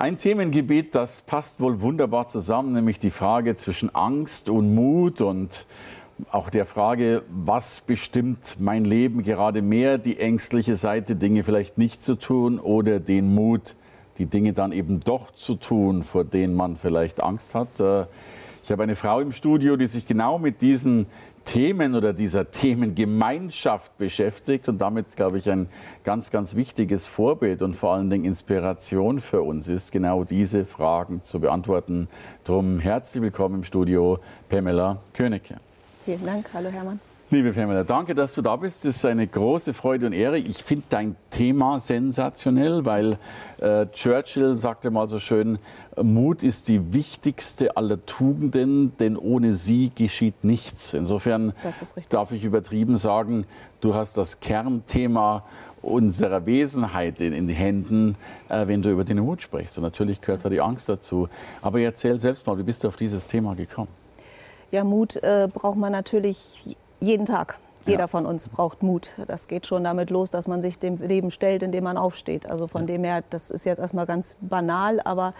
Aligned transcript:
Ein 0.00 0.16
Themengebiet, 0.16 0.94
das 0.94 1.20
passt 1.20 1.60
wohl 1.60 1.82
wunderbar 1.82 2.26
zusammen, 2.26 2.72
nämlich 2.72 2.98
die 2.98 3.10
Frage 3.10 3.54
zwischen 3.56 3.94
Angst 3.94 4.48
und 4.48 4.74
Mut 4.74 5.20
und 5.20 5.66
auch 6.32 6.48
der 6.48 6.64
Frage, 6.64 7.22
was 7.28 7.82
bestimmt 7.82 8.56
mein 8.58 8.86
Leben 8.86 9.22
gerade 9.22 9.60
mehr, 9.60 9.98
die 9.98 10.18
ängstliche 10.18 10.74
Seite, 10.74 11.16
Dinge 11.16 11.44
vielleicht 11.44 11.76
nicht 11.76 12.02
zu 12.02 12.14
tun 12.14 12.58
oder 12.58 12.98
den 12.98 13.34
Mut, 13.34 13.76
die 14.16 14.24
Dinge 14.24 14.54
dann 14.54 14.72
eben 14.72 15.00
doch 15.00 15.32
zu 15.32 15.56
tun, 15.56 16.02
vor 16.02 16.24
denen 16.24 16.54
man 16.54 16.76
vielleicht 16.76 17.22
Angst 17.22 17.54
hat. 17.54 17.78
Äh, 17.78 18.06
ich 18.62 18.70
habe 18.70 18.82
eine 18.84 18.96
Frau 18.96 19.20
im 19.20 19.32
Studio, 19.32 19.76
die 19.76 19.86
sich 19.86 20.06
genau 20.06 20.38
mit 20.38 20.62
diesen 20.62 21.08
Themen 21.44 21.94
oder 21.94 22.12
dieser 22.12 22.50
Themengemeinschaft 22.50 23.96
beschäftigt 23.98 24.68
und 24.68 24.78
damit, 24.78 25.16
glaube 25.16 25.38
ich, 25.38 25.50
ein 25.50 25.68
ganz, 26.04 26.30
ganz 26.30 26.54
wichtiges 26.54 27.06
Vorbild 27.06 27.62
und 27.62 27.74
vor 27.74 27.94
allen 27.94 28.10
Dingen 28.10 28.24
Inspiration 28.24 29.20
für 29.20 29.42
uns 29.42 29.68
ist, 29.68 29.92
genau 29.92 30.24
diese 30.24 30.64
Fragen 30.64 31.22
zu 31.22 31.40
beantworten. 31.40 32.08
Drum 32.44 32.78
herzlich 32.78 33.22
willkommen 33.22 33.56
im 33.56 33.64
Studio, 33.64 34.18
Pamela 34.48 34.98
Königke. 35.12 35.56
Vielen 36.04 36.24
Dank. 36.24 36.46
Hallo 36.54 36.68
Hermann. 36.68 37.00
Liebe 37.32 37.52
Pamela, 37.52 37.84
danke, 37.84 38.16
dass 38.16 38.34
du 38.34 38.42
da 38.42 38.56
bist. 38.56 38.84
Das 38.84 38.96
ist 38.96 39.04
eine 39.04 39.24
große 39.24 39.72
Freude 39.72 40.06
und 40.06 40.12
Ehre. 40.12 40.36
Ich 40.36 40.64
finde 40.64 40.86
dein 40.88 41.14
Thema 41.30 41.78
sensationell, 41.78 42.84
weil 42.84 43.18
äh, 43.60 43.86
Churchill 43.92 44.56
sagte 44.56 44.90
mal 44.90 45.06
so 45.06 45.20
schön, 45.20 45.60
Mut 46.02 46.42
ist 46.42 46.66
die 46.66 46.92
wichtigste 46.92 47.76
aller 47.76 48.04
Tugenden, 48.04 48.96
denn 48.98 49.16
ohne 49.16 49.52
sie 49.52 49.92
geschieht 49.94 50.42
nichts. 50.42 50.92
Insofern 50.92 51.52
darf 52.08 52.32
ich 52.32 52.42
übertrieben 52.42 52.96
sagen, 52.96 53.46
du 53.80 53.94
hast 53.94 54.16
das 54.16 54.40
Kernthema 54.40 55.44
unserer 55.82 56.46
Wesenheit 56.46 57.20
in, 57.20 57.32
in 57.32 57.46
den 57.46 57.56
Händen, 57.56 58.16
äh, 58.48 58.66
wenn 58.66 58.82
du 58.82 58.90
über 58.90 59.04
den 59.04 59.20
Mut 59.20 59.40
sprichst. 59.40 59.78
Und 59.78 59.84
natürlich 59.84 60.20
gehört 60.20 60.44
da 60.44 60.48
die 60.48 60.60
Angst 60.60 60.88
dazu. 60.88 61.28
Aber 61.62 61.78
erzähl 61.78 62.18
selbst 62.18 62.44
mal, 62.48 62.58
wie 62.58 62.64
bist 62.64 62.82
du 62.82 62.88
auf 62.88 62.96
dieses 62.96 63.28
Thema 63.28 63.54
gekommen? 63.54 63.88
Ja, 64.72 64.82
Mut 64.82 65.14
äh, 65.22 65.48
braucht 65.52 65.78
man 65.78 65.92
natürlich 65.92 66.76
jeden 67.00 67.26
Tag. 67.26 67.58
Jeder 67.86 68.00
ja. 68.00 68.06
von 68.08 68.26
uns 68.26 68.48
braucht 68.48 68.82
Mut. 68.82 69.10
Das 69.26 69.48
geht 69.48 69.66
schon 69.66 69.84
damit 69.84 70.10
los, 70.10 70.30
dass 70.30 70.46
man 70.46 70.62
sich 70.62 70.78
dem 70.78 70.98
Leben 70.98 71.30
stellt, 71.30 71.62
indem 71.62 71.84
man 71.84 71.96
aufsteht. 71.96 72.46
Also 72.46 72.66
von 72.66 72.82
ja. 72.82 72.86
dem 72.88 73.04
her, 73.04 73.22
das 73.30 73.50
ist 73.50 73.64
jetzt 73.64 73.78
erstmal 73.78 74.06
ganz 74.06 74.36
banal, 74.40 75.00
aber 75.04 75.34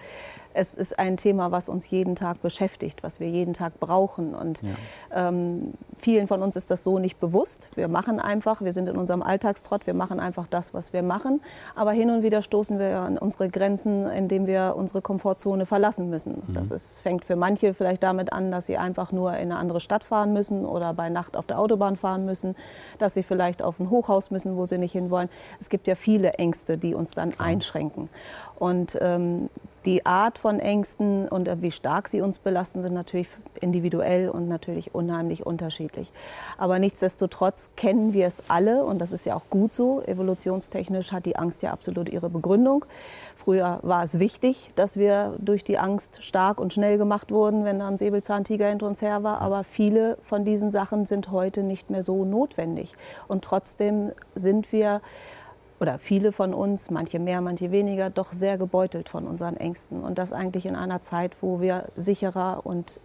es 0.53 0.73
ist 0.73 0.99
ein 0.99 1.17
Thema, 1.17 1.51
was 1.51 1.69
uns 1.69 1.89
jeden 1.89 2.15
Tag 2.15 2.41
beschäftigt, 2.41 3.03
was 3.03 3.19
wir 3.19 3.29
jeden 3.29 3.53
Tag 3.53 3.79
brauchen. 3.79 4.35
Und 4.35 4.61
ja. 4.61 5.29
ähm, 5.29 5.73
vielen 5.97 6.27
von 6.27 6.41
uns 6.41 6.55
ist 6.55 6.71
das 6.71 6.83
so 6.83 6.99
nicht 6.99 7.19
bewusst. 7.19 7.69
Wir 7.75 7.87
machen 7.87 8.19
einfach, 8.19 8.61
wir 8.61 8.73
sind 8.73 8.89
in 8.89 8.97
unserem 8.97 9.21
Alltagstrott, 9.21 9.87
wir 9.87 9.93
machen 9.93 10.19
einfach 10.19 10.47
das, 10.47 10.73
was 10.73 10.93
wir 10.93 11.03
machen. 11.03 11.41
Aber 11.75 11.91
hin 11.91 12.09
und 12.09 12.23
wieder 12.23 12.41
stoßen 12.41 12.79
wir 12.79 12.99
an 12.99 13.17
unsere 13.17 13.49
Grenzen, 13.49 14.07
indem 14.07 14.47
wir 14.47 14.75
unsere 14.75 15.01
Komfortzone 15.01 15.65
verlassen 15.65 16.09
müssen. 16.09 16.43
Mhm. 16.47 16.53
Das 16.53 16.71
ist, 16.71 16.99
fängt 16.99 17.25
für 17.25 17.35
manche 17.35 17.73
vielleicht 17.73 18.03
damit 18.03 18.33
an, 18.33 18.51
dass 18.51 18.65
sie 18.65 18.77
einfach 18.77 19.11
nur 19.11 19.33
in 19.33 19.51
eine 19.51 19.57
andere 19.57 19.79
Stadt 19.79 20.03
fahren 20.03 20.33
müssen 20.33 20.65
oder 20.65 20.93
bei 20.93 21.09
Nacht 21.09 21.37
auf 21.37 21.45
der 21.45 21.59
Autobahn 21.59 21.95
fahren 21.95 22.25
müssen, 22.25 22.30
dass 22.99 23.13
sie 23.13 23.23
vielleicht 23.23 23.61
auf 23.61 23.79
ein 23.79 23.89
Hochhaus 23.89 24.31
müssen, 24.31 24.57
wo 24.57 24.65
sie 24.65 24.77
nicht 24.77 24.93
hinwollen. 24.93 25.29
Es 25.59 25.69
gibt 25.69 25.87
ja 25.87 25.95
viele 25.95 26.33
Ängste, 26.33 26.77
die 26.77 26.93
uns 26.93 27.11
dann 27.11 27.33
einschränken. 27.39 28.09
Und 28.57 28.97
ähm, 29.01 29.49
die 29.85 30.05
Art 30.05 30.37
von 30.37 30.59
Ängsten 30.59 31.27
und 31.27 31.47
äh, 31.47 31.61
wie 31.61 31.71
stark 31.71 32.07
sie 32.07 32.21
uns 32.21 32.39
belasten, 32.39 32.81
sind 32.81 32.93
natürlich 32.93 33.29
individuell 33.59 34.29
und 34.29 34.47
natürlich 34.47 34.93
unheimlich 34.93 35.45
unterschiedlich. 35.45 36.11
Aber 36.57 36.79
nichtsdestotrotz 36.79 37.71
kennen 37.75 38.13
wir 38.13 38.27
es 38.27 38.43
alle 38.47 38.83
und 38.83 38.99
das 38.99 39.11
ist 39.11 39.25
ja 39.25 39.35
auch 39.35 39.49
gut 39.49 39.73
so. 39.73 40.01
Evolutionstechnisch 40.01 41.11
hat 41.11 41.25
die 41.25 41.35
Angst 41.35 41.63
ja 41.63 41.71
absolut 41.71 42.09
ihre 42.09 42.29
Begründung. 42.29 42.85
Früher 43.35 43.79
war 43.81 44.03
es 44.03 44.19
wichtig, 44.19 44.69
dass 44.75 44.97
wir 44.97 45.35
durch 45.39 45.63
die 45.63 45.79
Angst 45.79 46.23
stark 46.23 46.59
und 46.59 46.73
schnell 46.73 46.97
gemacht 46.97 47.31
wurden, 47.31 47.65
wenn 47.65 47.79
da 47.79 47.87
ein 47.87 47.97
Säbelzahntiger 47.97 48.69
hinter 48.69 48.85
uns 48.85 49.01
her 49.01 49.23
war. 49.23 49.41
Aber 49.41 49.63
viele 49.63 50.17
von 50.21 50.45
diesen 50.45 50.69
Sachen 50.69 51.05
sind 51.05 51.31
heute 51.31 51.63
nicht 51.63 51.89
mehr 51.89 52.03
so 52.03 52.23
notwendig. 52.23 52.93
Und 53.27 53.43
trotzdem 53.43 54.11
sind 54.35 54.71
wir 54.71 55.01
oder 55.81 55.97
viele 55.97 56.31
von 56.31 56.53
uns, 56.53 56.91
manche 56.91 57.17
mehr, 57.17 57.41
manche 57.41 57.71
weniger, 57.71 58.11
doch 58.11 58.31
sehr 58.31 58.59
gebeutelt 58.59 59.09
von 59.09 59.25
unseren 59.27 59.57
Ängsten. 59.57 60.03
Und 60.03 60.19
das 60.19 60.31
eigentlich 60.31 60.67
in 60.67 60.75
einer 60.75 61.01
Zeit, 61.01 61.35
wo 61.41 61.59
wir 61.59 61.87
sicherer 61.95 62.61
und 62.63 62.99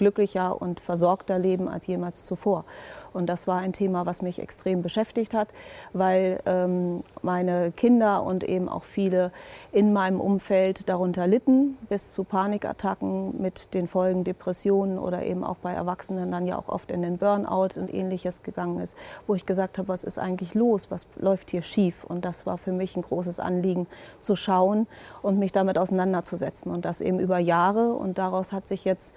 glücklicher 0.00 0.60
und 0.60 0.80
versorgter 0.80 1.38
leben 1.38 1.68
als 1.68 1.86
jemals 1.86 2.24
zuvor. 2.24 2.64
Und 3.12 3.26
das 3.26 3.46
war 3.46 3.58
ein 3.58 3.74
Thema, 3.74 4.06
was 4.06 4.22
mich 4.22 4.40
extrem 4.40 4.80
beschäftigt 4.80 5.34
hat, 5.34 5.48
weil 5.92 6.40
ähm, 6.46 7.02
meine 7.20 7.70
Kinder 7.72 8.22
und 8.22 8.42
eben 8.44 8.68
auch 8.68 8.84
viele 8.84 9.30
in 9.72 9.92
meinem 9.92 10.20
Umfeld 10.20 10.88
darunter 10.88 11.26
litten, 11.26 11.76
bis 11.88 12.12
zu 12.12 12.24
Panikattacken 12.24 13.40
mit 13.42 13.74
den 13.74 13.88
Folgen 13.88 14.24
Depressionen 14.24 14.98
oder 14.98 15.22
eben 15.22 15.44
auch 15.44 15.56
bei 15.56 15.72
Erwachsenen 15.72 16.30
dann 16.30 16.46
ja 16.46 16.56
auch 16.56 16.68
oft 16.68 16.90
in 16.90 17.02
den 17.02 17.18
Burnout 17.18 17.78
und 17.78 17.92
ähnliches 17.92 18.42
gegangen 18.42 18.80
ist, 18.80 18.96
wo 19.26 19.34
ich 19.34 19.44
gesagt 19.44 19.76
habe, 19.76 19.88
was 19.88 20.04
ist 20.04 20.18
eigentlich 20.18 20.54
los, 20.54 20.90
was 20.90 21.06
läuft 21.16 21.50
hier 21.50 21.62
schief? 21.62 22.04
Und 22.04 22.24
das 22.24 22.46
war 22.46 22.56
für 22.56 22.72
mich 22.72 22.96
ein 22.96 23.02
großes 23.02 23.38
Anliegen 23.38 23.86
zu 24.18 24.34
schauen 24.34 24.86
und 25.20 25.38
mich 25.38 25.52
damit 25.52 25.76
auseinanderzusetzen 25.76 26.72
und 26.72 26.86
das 26.86 27.02
eben 27.02 27.20
über 27.20 27.38
Jahre. 27.38 27.92
Und 27.92 28.16
daraus 28.16 28.54
hat 28.54 28.66
sich 28.66 28.86
jetzt 28.86 29.14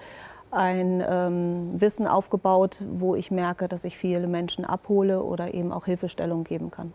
ein 0.53 1.03
ähm, 1.07 1.81
Wissen 1.81 2.07
aufgebaut, 2.07 2.83
wo 2.91 3.15
ich 3.15 3.31
merke, 3.31 3.67
dass 3.67 3.83
ich 3.83 3.97
viele 3.97 4.27
Menschen 4.27 4.65
abhole 4.65 5.23
oder 5.23 5.53
eben 5.53 5.71
auch 5.71 5.85
Hilfestellung 5.85 6.43
geben 6.43 6.71
kann. 6.71 6.93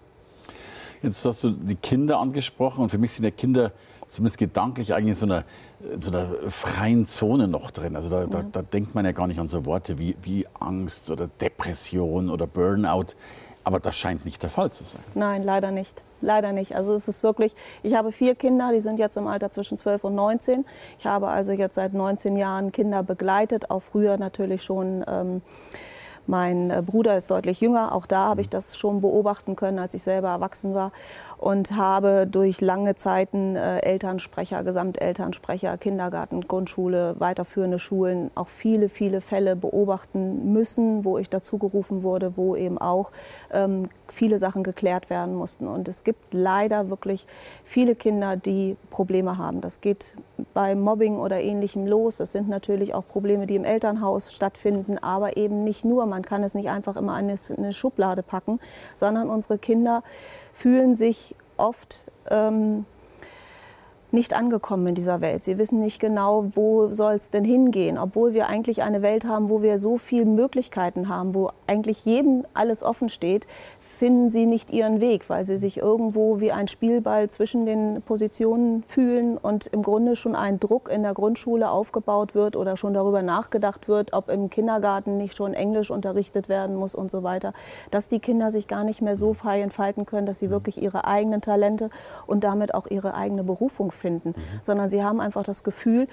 Jetzt 1.02 1.24
hast 1.24 1.44
du 1.44 1.50
die 1.50 1.76
Kinder 1.76 2.18
angesprochen 2.18 2.82
und 2.82 2.90
für 2.90 2.98
mich 2.98 3.12
sind 3.12 3.24
ja 3.24 3.30
Kinder 3.30 3.72
zumindest 4.08 4.38
gedanklich 4.38 4.94
eigentlich 4.94 5.10
in 5.10 5.14
so 5.14 5.26
einer, 5.26 5.44
in 5.92 6.00
so 6.00 6.10
einer 6.10 6.28
freien 6.48 7.06
Zone 7.06 7.46
noch 7.46 7.70
drin. 7.70 7.94
Also 7.94 8.08
da, 8.08 8.26
da, 8.26 8.42
da 8.42 8.62
denkt 8.62 8.94
man 8.94 9.04
ja 9.04 9.12
gar 9.12 9.26
nicht 9.26 9.38
an 9.38 9.48
so 9.48 9.64
Worte 9.64 9.98
wie, 9.98 10.16
wie 10.22 10.46
Angst 10.58 11.10
oder 11.10 11.28
Depression 11.28 12.30
oder 12.30 12.46
Burnout. 12.46 13.14
Aber 13.68 13.80
das 13.80 13.98
scheint 13.98 14.24
nicht 14.24 14.42
der 14.42 14.48
Fall 14.48 14.72
zu 14.72 14.82
sein. 14.82 15.02
Nein, 15.14 15.42
leider 15.42 15.70
nicht. 15.70 16.02
Leider 16.22 16.52
nicht. 16.52 16.74
Also 16.74 16.94
es 16.94 17.06
ist 17.06 17.22
wirklich, 17.22 17.54
ich 17.82 17.94
habe 17.94 18.12
vier 18.12 18.34
Kinder, 18.34 18.72
die 18.72 18.80
sind 18.80 18.98
jetzt 18.98 19.18
im 19.18 19.26
Alter 19.26 19.50
zwischen 19.50 19.76
12 19.76 20.04
und 20.04 20.14
19. 20.14 20.64
Ich 20.98 21.04
habe 21.04 21.28
also 21.28 21.52
jetzt 21.52 21.74
seit 21.74 21.92
19 21.92 22.38
Jahren 22.38 22.72
Kinder 22.72 23.02
begleitet, 23.02 23.70
auch 23.70 23.82
früher 23.82 24.16
natürlich 24.16 24.62
schon. 24.62 25.04
Ähm, 25.06 25.42
mein 26.28 26.70
äh, 26.70 26.82
Bruder 26.84 27.16
ist 27.16 27.30
deutlich 27.30 27.60
jünger, 27.60 27.94
auch 27.94 28.06
da 28.06 28.26
habe 28.26 28.42
ich 28.42 28.48
das 28.48 28.76
schon 28.76 29.00
beobachten 29.00 29.56
können, 29.56 29.78
als 29.78 29.94
ich 29.94 30.02
selber 30.02 30.28
erwachsen 30.28 30.74
war 30.74 30.92
und 31.38 31.74
habe 31.76 32.26
durch 32.26 32.60
lange 32.60 32.94
Zeiten 32.94 33.56
äh, 33.56 33.78
Elternsprecher, 33.78 34.62
Gesamtelternsprecher, 34.62 35.78
Kindergarten, 35.78 36.42
Grundschule, 36.42 37.16
weiterführende 37.18 37.78
Schulen 37.78 38.30
auch 38.34 38.48
viele, 38.48 38.88
viele 38.88 39.20
Fälle 39.20 39.56
beobachten 39.56 40.52
müssen, 40.52 41.04
wo 41.04 41.16
ich 41.18 41.30
dazu 41.30 41.58
gerufen 41.58 42.02
wurde, 42.02 42.36
wo 42.36 42.56
eben 42.56 42.76
auch 42.78 43.10
ähm, 43.50 43.88
viele 44.08 44.38
Sachen 44.38 44.62
geklärt 44.62 45.10
werden 45.10 45.34
mussten. 45.34 45.66
Und 45.66 45.88
es 45.88 46.04
gibt 46.04 46.34
leider 46.34 46.90
wirklich 46.90 47.26
viele 47.64 47.94
Kinder, 47.94 48.36
die 48.36 48.76
Probleme 48.90 49.38
haben. 49.38 49.60
Das 49.60 49.80
geht 49.80 50.14
bei 50.54 50.74
Mobbing 50.74 51.16
oder 51.18 51.40
ähnlichem 51.40 51.86
los. 51.86 52.20
Es 52.20 52.32
sind 52.32 52.48
natürlich 52.48 52.94
auch 52.94 53.06
Probleme, 53.06 53.46
die 53.46 53.56
im 53.56 53.64
Elternhaus 53.64 54.34
stattfinden, 54.34 54.98
aber 54.98 55.36
eben 55.36 55.64
nicht 55.64 55.84
nur. 55.84 56.06
Man 56.06 56.17
kann 56.22 56.42
es 56.42 56.54
nicht 56.54 56.70
einfach 56.70 56.96
immer 56.96 57.18
in 57.18 57.36
eine 57.56 57.72
Schublade 57.72 58.22
packen, 58.22 58.60
sondern 58.94 59.28
unsere 59.28 59.58
Kinder 59.58 60.02
fühlen 60.52 60.94
sich 60.94 61.34
oft 61.56 62.04
ähm, 62.30 62.84
nicht 64.10 64.32
angekommen 64.32 64.86
in 64.86 64.94
dieser 64.94 65.20
Welt. 65.20 65.44
Sie 65.44 65.58
wissen 65.58 65.80
nicht 65.80 66.00
genau, 66.00 66.46
wo 66.54 66.92
soll 66.92 67.14
es 67.14 67.30
denn 67.30 67.44
hingehen, 67.44 67.98
obwohl 67.98 68.32
wir 68.32 68.48
eigentlich 68.48 68.82
eine 68.82 69.02
Welt 69.02 69.26
haben, 69.26 69.50
wo 69.50 69.60
wir 69.60 69.78
so 69.78 69.98
viele 69.98 70.24
Möglichkeiten 70.24 71.08
haben, 71.08 71.34
wo 71.34 71.50
eigentlich 71.66 72.04
jedem 72.04 72.46
alles 72.54 72.82
offen 72.82 73.10
steht, 73.10 73.46
finden 73.98 74.28
sie 74.28 74.46
nicht 74.46 74.70
ihren 74.70 75.00
Weg, 75.00 75.28
weil 75.28 75.44
sie 75.44 75.58
sich 75.58 75.78
irgendwo 75.78 76.38
wie 76.38 76.52
ein 76.52 76.68
Spielball 76.68 77.28
zwischen 77.30 77.66
den 77.66 78.00
Positionen 78.02 78.84
fühlen 78.84 79.36
und 79.36 79.66
im 79.66 79.82
Grunde 79.82 80.14
schon 80.14 80.36
ein 80.36 80.60
Druck 80.60 80.88
in 80.88 81.02
der 81.02 81.14
Grundschule 81.14 81.68
aufgebaut 81.68 82.36
wird 82.36 82.54
oder 82.54 82.76
schon 82.76 82.94
darüber 82.94 83.22
nachgedacht 83.22 83.88
wird, 83.88 84.12
ob 84.12 84.28
im 84.28 84.50
Kindergarten 84.50 85.16
nicht 85.16 85.36
schon 85.36 85.52
Englisch 85.52 85.90
unterrichtet 85.90 86.48
werden 86.48 86.76
muss 86.76 86.94
und 86.94 87.10
so 87.10 87.24
weiter, 87.24 87.52
dass 87.90 88.06
die 88.06 88.20
Kinder 88.20 88.52
sich 88.52 88.68
gar 88.68 88.84
nicht 88.84 89.02
mehr 89.02 89.16
so 89.16 89.34
frei 89.34 89.62
entfalten 89.62 90.06
können, 90.06 90.26
dass 90.26 90.38
sie 90.38 90.48
wirklich 90.48 90.80
ihre 90.80 91.04
eigenen 91.04 91.40
Talente 91.40 91.90
und 92.28 92.44
damit 92.44 92.74
auch 92.74 92.86
ihre 92.86 93.14
eigene 93.14 93.42
Berufung 93.42 93.90
finden, 93.90 94.28
mhm. 94.28 94.60
sondern 94.62 94.88
sie 94.90 95.02
haben 95.02 95.20
einfach 95.20 95.42
das 95.42 95.64
Gefühl, 95.64 96.06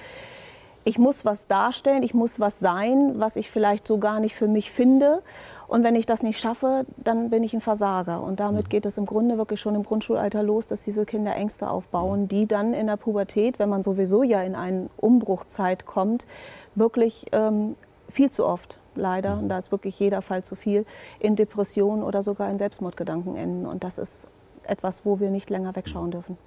ich 0.87 0.99
muss 0.99 1.25
was 1.25 1.47
darstellen, 1.47 2.03
ich 2.03 2.13
muss 2.13 2.39
was 2.39 2.59
sein, 2.59 3.15
was 3.15 3.35
ich 3.35 3.49
vielleicht 3.49 3.87
so 3.87 3.97
gar 3.97 4.19
nicht 4.19 4.35
für 4.35 4.47
mich 4.47 4.71
finde. 4.71 5.23
Und 5.67 5.83
wenn 5.83 5.95
ich 5.95 6.05
das 6.05 6.21
nicht 6.21 6.39
schaffe, 6.39 6.85
dann 6.97 7.31
bin 7.31 7.43
ich 7.43 7.55
ein 7.55 7.61
Versager. 7.61 8.21
Und 8.21 8.39
damit 8.39 8.65
mhm. 8.65 8.69
geht 8.69 8.85
es 8.85 8.99
im 8.99 9.07
Grunde 9.07 9.39
wirklich 9.39 9.59
schon 9.59 9.73
im 9.73 9.81
Grundschulalter 9.81 10.43
los, 10.43 10.67
dass 10.67 10.83
diese 10.83 11.05
Kinder 11.05 11.35
Ängste 11.35 11.71
aufbauen, 11.71 12.21
mhm. 12.21 12.27
die 12.27 12.45
dann 12.45 12.75
in 12.75 12.85
der 12.85 12.97
Pubertät, 12.97 13.57
wenn 13.57 13.67
man 13.67 13.81
sowieso 13.81 14.21
ja 14.21 14.43
in 14.43 14.53
eine 14.53 14.89
Umbruchzeit 14.97 15.87
kommt, 15.87 16.27
wirklich 16.75 17.25
ähm, 17.31 17.75
viel 18.07 18.29
zu 18.29 18.45
oft 18.45 18.77
leider, 18.93 19.35
mhm. 19.35 19.43
und 19.43 19.49
da 19.49 19.57
ist 19.57 19.71
wirklich 19.71 19.99
jeder 19.99 20.21
Fall 20.21 20.43
zu 20.43 20.55
viel, 20.55 20.85
in 21.19 21.35
Depressionen 21.35 22.03
oder 22.03 22.21
sogar 22.21 22.49
in 22.51 22.59
Selbstmordgedanken 22.59 23.35
enden. 23.35 23.65
Und 23.65 23.83
das 23.83 23.97
ist 23.97 24.27
etwas, 24.67 25.03
wo 25.03 25.19
wir 25.19 25.31
nicht 25.31 25.49
länger 25.49 25.75
wegschauen 25.75 26.11
dürfen. 26.11 26.37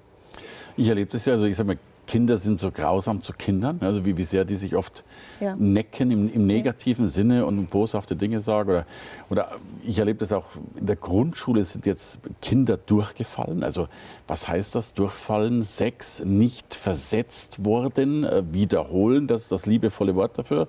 Ich 0.76 0.88
erlebe 0.88 1.10
das 1.10 1.24
ja, 1.26 1.32
also 1.32 1.46
ich 1.46 1.56
sage 1.56 1.66
mal, 1.66 1.78
Kinder 2.08 2.38
sind 2.38 2.58
so 2.58 2.72
grausam 2.72 3.20
zu 3.20 3.34
Kindern, 3.34 3.78
also 3.82 4.04
wie, 4.04 4.16
wie 4.16 4.24
sehr 4.24 4.46
die 4.46 4.56
sich 4.56 4.74
oft 4.74 5.04
ja. 5.40 5.54
necken 5.56 6.10
im, 6.10 6.32
im 6.32 6.46
negativen 6.46 7.04
ja. 7.04 7.10
Sinne 7.10 7.46
und 7.46 7.68
boshafte 7.70 8.16
Dinge 8.16 8.40
sagen. 8.40 8.70
Oder, 8.70 8.86
oder 9.28 9.50
ich 9.84 9.98
erlebe 9.98 10.18
das 10.18 10.32
auch 10.32 10.48
in 10.74 10.86
der 10.86 10.96
Grundschule 10.96 11.62
sind 11.64 11.84
jetzt 11.86 12.20
Kinder 12.40 12.78
durchgefallen. 12.78 13.62
Also 13.62 13.88
was 14.26 14.48
heißt 14.48 14.74
das, 14.74 14.94
durchfallen? 14.94 15.62
Sex, 15.62 16.24
nicht 16.24 16.74
versetzt 16.74 17.64
worden, 17.64 18.24
äh, 18.24 18.42
wiederholen, 18.50 19.26
das 19.26 19.42
ist 19.42 19.52
das 19.52 19.66
liebevolle 19.66 20.16
Wort 20.16 20.38
dafür. 20.38 20.66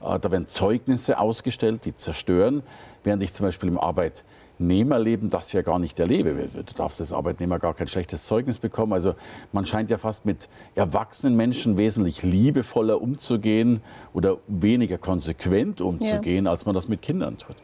Äh, 0.00 0.18
da 0.20 0.30
werden 0.30 0.46
Zeugnisse 0.46 1.18
ausgestellt, 1.18 1.84
die 1.84 1.96
zerstören, 1.96 2.62
während 3.02 3.22
ich 3.24 3.32
zum 3.32 3.44
Beispiel 3.44 3.68
im 3.68 3.78
Arbeit 3.78 4.24
Arbeitnehmerleben 4.58 5.28
das 5.28 5.52
ja 5.52 5.62
gar 5.62 5.78
nicht 5.78 6.00
erlebe. 6.00 6.48
Du 6.52 6.74
darfst 6.74 7.00
als 7.00 7.12
Arbeitnehmer 7.12 7.58
gar 7.58 7.74
kein 7.74 7.88
schlechtes 7.88 8.24
Zeugnis 8.24 8.58
bekommen. 8.58 8.92
Also 8.94 9.14
man 9.52 9.66
scheint 9.66 9.90
ja 9.90 9.98
fast 9.98 10.24
mit 10.24 10.48
erwachsenen 10.74 11.36
Menschen 11.36 11.76
wesentlich 11.76 12.22
liebevoller 12.22 13.00
umzugehen 13.00 13.82
oder 14.14 14.38
weniger 14.46 14.96
konsequent 14.96 15.80
umzugehen, 15.80 16.46
ja. 16.46 16.50
als 16.50 16.64
man 16.64 16.74
das 16.74 16.88
mit 16.88 17.02
Kindern 17.02 17.36
tut. 17.36 17.56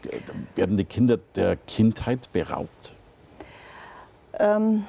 Werden 0.55 0.77
die 0.77 0.85
Kinder 0.85 1.19
der 1.35 1.57
Kindheit 1.57 2.31
beraubt? 2.33 2.95
Ähm 4.39 4.85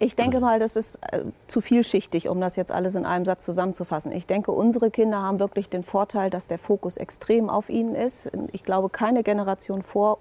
ich 0.00 0.14
denke 0.14 0.38
mal, 0.38 0.60
das 0.60 0.76
ist 0.76 1.00
äh, 1.10 1.24
zu 1.48 1.60
vielschichtig, 1.60 2.28
um 2.28 2.40
das 2.40 2.54
jetzt 2.54 2.70
alles 2.70 2.94
in 2.94 3.04
einem 3.04 3.24
Satz 3.24 3.44
zusammenzufassen. 3.44 4.12
Ich 4.12 4.26
denke, 4.26 4.52
unsere 4.52 4.92
Kinder 4.92 5.22
haben 5.22 5.40
wirklich 5.40 5.68
den 5.68 5.82
Vorteil, 5.82 6.30
dass 6.30 6.46
der 6.46 6.58
Fokus 6.58 6.96
extrem 6.96 7.50
auf 7.50 7.68
ihnen 7.68 7.96
ist. 7.96 8.30
Ich 8.52 8.62
glaube, 8.62 8.90
keine 8.90 9.24
Generation 9.24 9.82
vor 9.82 10.18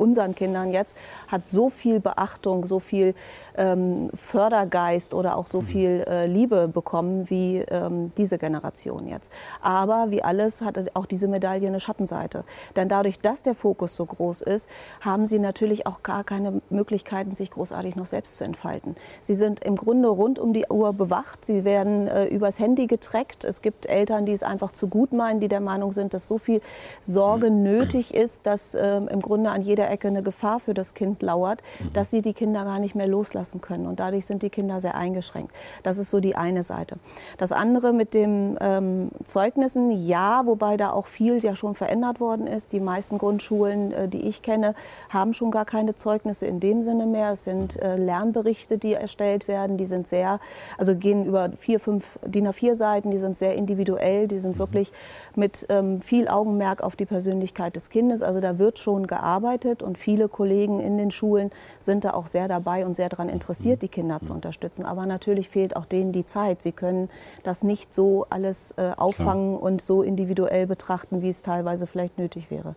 unseren 0.00 0.34
Kindern 0.34 0.72
jetzt, 0.72 0.96
hat 1.28 1.46
so 1.46 1.70
viel 1.70 2.00
Beachtung, 2.00 2.66
so 2.66 2.80
viel 2.80 3.14
ähm, 3.56 4.10
Fördergeist 4.14 5.14
oder 5.14 5.36
auch 5.36 5.46
so 5.46 5.60
mhm. 5.60 5.66
viel 5.66 6.04
äh, 6.08 6.26
Liebe 6.26 6.68
bekommen 6.68 7.28
wie 7.28 7.58
ähm, 7.58 8.10
diese 8.16 8.38
Generation 8.38 9.06
jetzt. 9.06 9.30
Aber 9.60 10.10
wie 10.10 10.22
alles 10.22 10.62
hat 10.62 10.78
auch 10.94 11.06
diese 11.06 11.28
Medaille 11.28 11.68
eine 11.68 11.80
Schattenseite. 11.80 12.44
Denn 12.76 12.88
dadurch, 12.88 13.18
dass 13.20 13.42
der 13.42 13.54
Fokus 13.54 13.94
so 13.94 14.06
groß 14.06 14.42
ist, 14.42 14.68
haben 15.00 15.26
sie 15.26 15.38
natürlich 15.38 15.86
auch 15.86 16.02
gar 16.02 16.24
keine 16.24 16.62
Möglichkeiten, 16.70 17.34
sich 17.34 17.50
großartig 17.50 17.96
noch 17.96 18.06
selbst 18.06 18.38
zu 18.38 18.44
entfalten. 18.44 18.96
Sie 19.20 19.34
sind 19.34 19.62
im 19.62 19.76
Grunde 19.76 20.08
rund 20.08 20.38
um 20.38 20.52
die 20.52 20.66
Uhr 20.70 20.92
bewacht. 20.92 21.44
Sie 21.44 21.64
werden 21.64 22.08
äh, 22.08 22.26
übers 22.26 22.58
Handy 22.58 22.86
getrackt. 22.86 23.44
Es 23.44 23.60
gibt 23.60 23.86
Eltern, 23.86 24.24
die 24.24 24.32
es 24.32 24.42
einfach 24.42 24.72
zu 24.72 24.88
gut 24.88 25.12
meinen, 25.12 25.40
die 25.40 25.48
der 25.48 25.60
Meinung 25.60 25.92
sind, 25.92 26.14
dass 26.14 26.26
so 26.26 26.38
viel 26.38 26.60
Sorge 27.02 27.50
mhm. 27.50 27.62
nötig 27.62 28.14
ist, 28.14 28.46
dass 28.46 28.74
äh, 28.74 28.96
im 28.96 29.20
Grunde 29.20 29.50
an 29.50 29.62
jeder 29.62 29.89
Ecke 29.90 30.08
eine 30.08 30.22
Gefahr 30.22 30.60
für 30.60 30.74
das 30.74 30.94
Kind 30.94 31.22
lauert, 31.22 31.62
mhm. 31.80 31.92
dass 31.92 32.10
sie 32.10 32.22
die 32.22 32.32
Kinder 32.32 32.64
gar 32.64 32.78
nicht 32.78 32.94
mehr 32.94 33.06
loslassen 33.06 33.60
können. 33.60 33.86
Und 33.86 34.00
dadurch 34.00 34.26
sind 34.26 34.42
die 34.42 34.50
Kinder 34.50 34.80
sehr 34.80 34.94
eingeschränkt. 34.94 35.52
Das 35.82 35.98
ist 35.98 36.10
so 36.10 36.20
die 36.20 36.36
eine 36.36 36.62
Seite. 36.62 36.96
Das 37.38 37.52
andere 37.52 37.92
mit 37.92 38.14
den 38.14 38.56
ähm, 38.60 39.10
Zeugnissen, 39.24 39.90
ja, 39.90 40.42
wobei 40.46 40.76
da 40.76 40.92
auch 40.92 41.06
viel 41.06 41.42
ja 41.42 41.56
schon 41.56 41.74
verändert 41.74 42.20
worden 42.20 42.46
ist. 42.46 42.72
Die 42.72 42.80
meisten 42.80 43.18
Grundschulen, 43.18 43.92
äh, 43.92 44.08
die 44.08 44.26
ich 44.26 44.42
kenne, 44.42 44.74
haben 45.10 45.32
schon 45.32 45.50
gar 45.50 45.64
keine 45.64 45.94
Zeugnisse 45.94 46.46
in 46.46 46.60
dem 46.60 46.82
Sinne 46.82 47.06
mehr. 47.06 47.32
Es 47.32 47.44
sind 47.44 47.80
äh, 47.80 47.96
Lernberichte, 47.96 48.78
die 48.78 48.94
erstellt 48.94 49.48
werden. 49.48 49.76
Die 49.76 49.84
sind 49.84 50.08
sehr, 50.08 50.40
also 50.78 50.94
gehen 50.94 51.26
über 51.26 51.50
vier, 51.56 51.80
fünf 51.80 52.18
DIN 52.24 52.48
A4 52.48 52.74
Seiten. 52.74 53.10
Die 53.10 53.18
sind 53.18 53.36
sehr 53.36 53.54
individuell. 53.54 54.28
Die 54.28 54.38
sind 54.38 54.56
mhm. 54.56 54.58
wirklich 54.58 54.92
mit 55.34 55.66
ähm, 55.68 56.00
viel 56.00 56.28
Augenmerk 56.28 56.82
auf 56.82 56.96
die 56.96 57.06
Persönlichkeit 57.06 57.76
des 57.76 57.90
Kindes. 57.90 58.22
Also 58.22 58.40
da 58.40 58.58
wird 58.58 58.78
schon 58.78 59.06
gearbeitet 59.06 59.79
und 59.82 59.98
viele 59.98 60.28
Kollegen 60.28 60.80
in 60.80 60.98
den 60.98 61.10
Schulen 61.10 61.50
sind 61.78 62.04
da 62.04 62.14
auch 62.14 62.26
sehr 62.26 62.48
dabei 62.48 62.86
und 62.86 62.94
sehr 62.94 63.08
daran 63.08 63.28
interessiert, 63.28 63.82
die 63.82 63.88
Kinder 63.88 64.20
zu 64.20 64.32
unterstützen. 64.32 64.84
Aber 64.84 65.06
natürlich 65.06 65.48
fehlt 65.48 65.76
auch 65.76 65.86
denen 65.86 66.12
die 66.12 66.24
Zeit. 66.24 66.62
Sie 66.62 66.72
können 66.72 67.08
das 67.42 67.62
nicht 67.62 67.92
so 67.92 68.26
alles 68.30 68.72
äh, 68.76 68.92
auffangen 68.96 69.56
Klar. 69.58 69.62
und 69.62 69.80
so 69.80 70.02
individuell 70.02 70.66
betrachten, 70.66 71.22
wie 71.22 71.28
es 71.28 71.42
teilweise 71.42 71.86
vielleicht 71.86 72.18
nötig 72.18 72.50
wäre. 72.50 72.74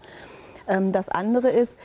Ähm, 0.67 0.91
das 0.91 1.09
andere 1.09 1.49
ist, 1.49 1.77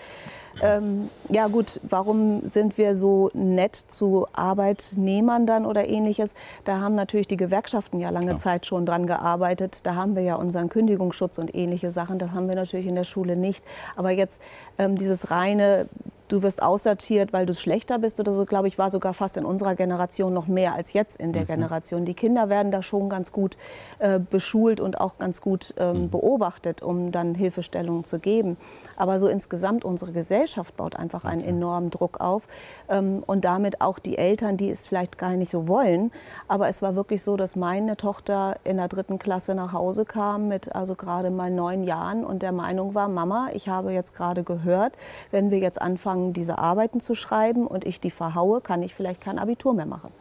ähm, 0.61 1.09
ja 1.29 1.47
gut, 1.47 1.81
warum 1.89 2.49
sind 2.49 2.79
wir 2.79 2.95
so 2.95 3.31
nett 3.33 3.77
zu 3.77 4.27
Arbeitnehmern 4.33 5.47
dann 5.47 5.65
oder 5.67 5.89
ähnliches? 5.89 6.35
Da 6.65 6.81
haben 6.81 6.95
natürlich 6.95 7.29
die 7.29 7.37
Gewerkschaften 7.37 8.01
ja 8.01 8.11
lange 8.11 8.27
Klar. 8.27 8.39
Zeit 8.39 8.67
schon 8.67 8.85
dran 8.85 9.07
gearbeitet. 9.07 9.87
Da 9.87 9.95
haben 9.95 10.17
wir 10.17 10.23
ja 10.23 10.35
unseren 10.35 10.69
Kündigungsschutz 10.69 11.39
und 11.39 11.55
ähnliche 11.55 11.91
Sachen. 11.91 12.19
Das 12.19 12.33
haben 12.33 12.49
wir 12.49 12.57
natürlich 12.57 12.87
in 12.87 12.97
der 12.97 13.05
Schule 13.05 13.37
nicht. 13.37 13.65
Aber 13.97 14.11
jetzt 14.11 14.43
ähm, 14.79 14.97
dieses 14.97 15.31
reine 15.31 15.87
du 16.29 16.43
wirst 16.43 16.63
aussortiert, 16.63 17.33
weil 17.33 17.47
du 17.47 17.55
schlechter 17.55 17.99
bist 17.99 18.21
oder 18.21 18.33
so, 18.33 18.45
glaube 18.45 18.69
ich, 18.69 18.79
war 18.79 18.91
sogar 18.91 19.15
fast 19.15 19.37
in 19.37 19.45
unserer 19.45 19.75
Generation 19.75 20.33
noch 20.33 20.47
mehr 20.47 20.75
als 20.75 20.93
jetzt 20.93 21.21
in 21.21 21.33
der 21.33 21.43
mhm. 21.43 21.47
Generation. 21.47 22.05
Die 22.05 22.15
Kinder 22.15 22.49
werden 22.49 22.71
da 22.73 22.83
schon 22.83 23.09
ganz 23.09 23.33
gut 23.33 23.57
äh, 23.99 24.19
beschult 24.19 24.81
und 24.81 25.01
auch 25.01 25.19
ganz 25.19 25.41
gut 25.41 25.75
ähm, 25.79 26.03
mhm. 26.03 26.11
beobachtet, 26.11 26.83
um 26.83 27.11
dann 27.11 27.35
Hilfestellungen 27.35 28.05
zu 28.05 28.19
geben. 28.19 28.57
Aber 28.97 29.19
so 29.19 29.29
insgesamt 29.29 29.85
unsere 29.85 30.13
Gesellschaft 30.13 30.77
baut 30.77 30.97
einfach 30.97 31.25
einen 31.25 31.43
enormen 31.43 31.91
Druck 31.91 32.21
auf 32.21 32.47
ähm, 32.89 33.23
und 33.27 33.45
damit 33.45 33.81
auch 33.81 33.99
die 33.99 34.19
Eltern, 34.19 34.57
die 34.57 34.71
es 34.71 34.87
vielleicht 34.87 35.19
gar 35.19 35.31
nicht 35.31 35.51
so 35.51 35.69
wollen. 35.69 36.13
Aber 36.47 36.69
es 36.69 36.83
war 36.83 36.95
wirklich 36.95 37.23
so, 37.23 37.37
dass 37.37 37.57
meine 37.57 37.97
Tochter 37.97 38.57
in 38.65 38.77
der 38.77 38.89
dritten 38.89 39.19
Klasse 39.19 39.55
nach 39.55 39.73
Hause 39.73 40.05
kam 40.05 40.49
mit 40.49 40.75
also 40.75 40.95
gerade 40.95 41.31
mal 41.31 41.51
neun 41.51 41.85
Jahren 41.85 42.25
und 42.25 42.43
der 42.43 42.53
Meinung 42.53 42.95
war, 42.95 43.09
Mama, 43.09 43.49
ich 43.53 43.69
habe 43.69 43.93
jetzt 43.93 44.15
gerade 44.15 44.43
gehört, 44.43 44.97
wenn 45.31 45.51
wir 45.51 45.59
jetzt 45.59 45.81
anfangen, 45.81 46.18
angefangen, 46.19 46.33
diese 46.33 46.59
Arbeiten 46.59 47.01
zu 47.01 47.15
schreiben 47.15 47.67
und 47.67 47.87
ich 47.87 48.01
die 48.01 48.11
verhaue, 48.11 48.61
kann 48.61 48.83
ich 48.83 48.95
vielleicht 48.95 49.21
kein 49.21 49.39
Abitur 49.39 49.75
mehr 49.75 49.87
machen. 49.87 50.13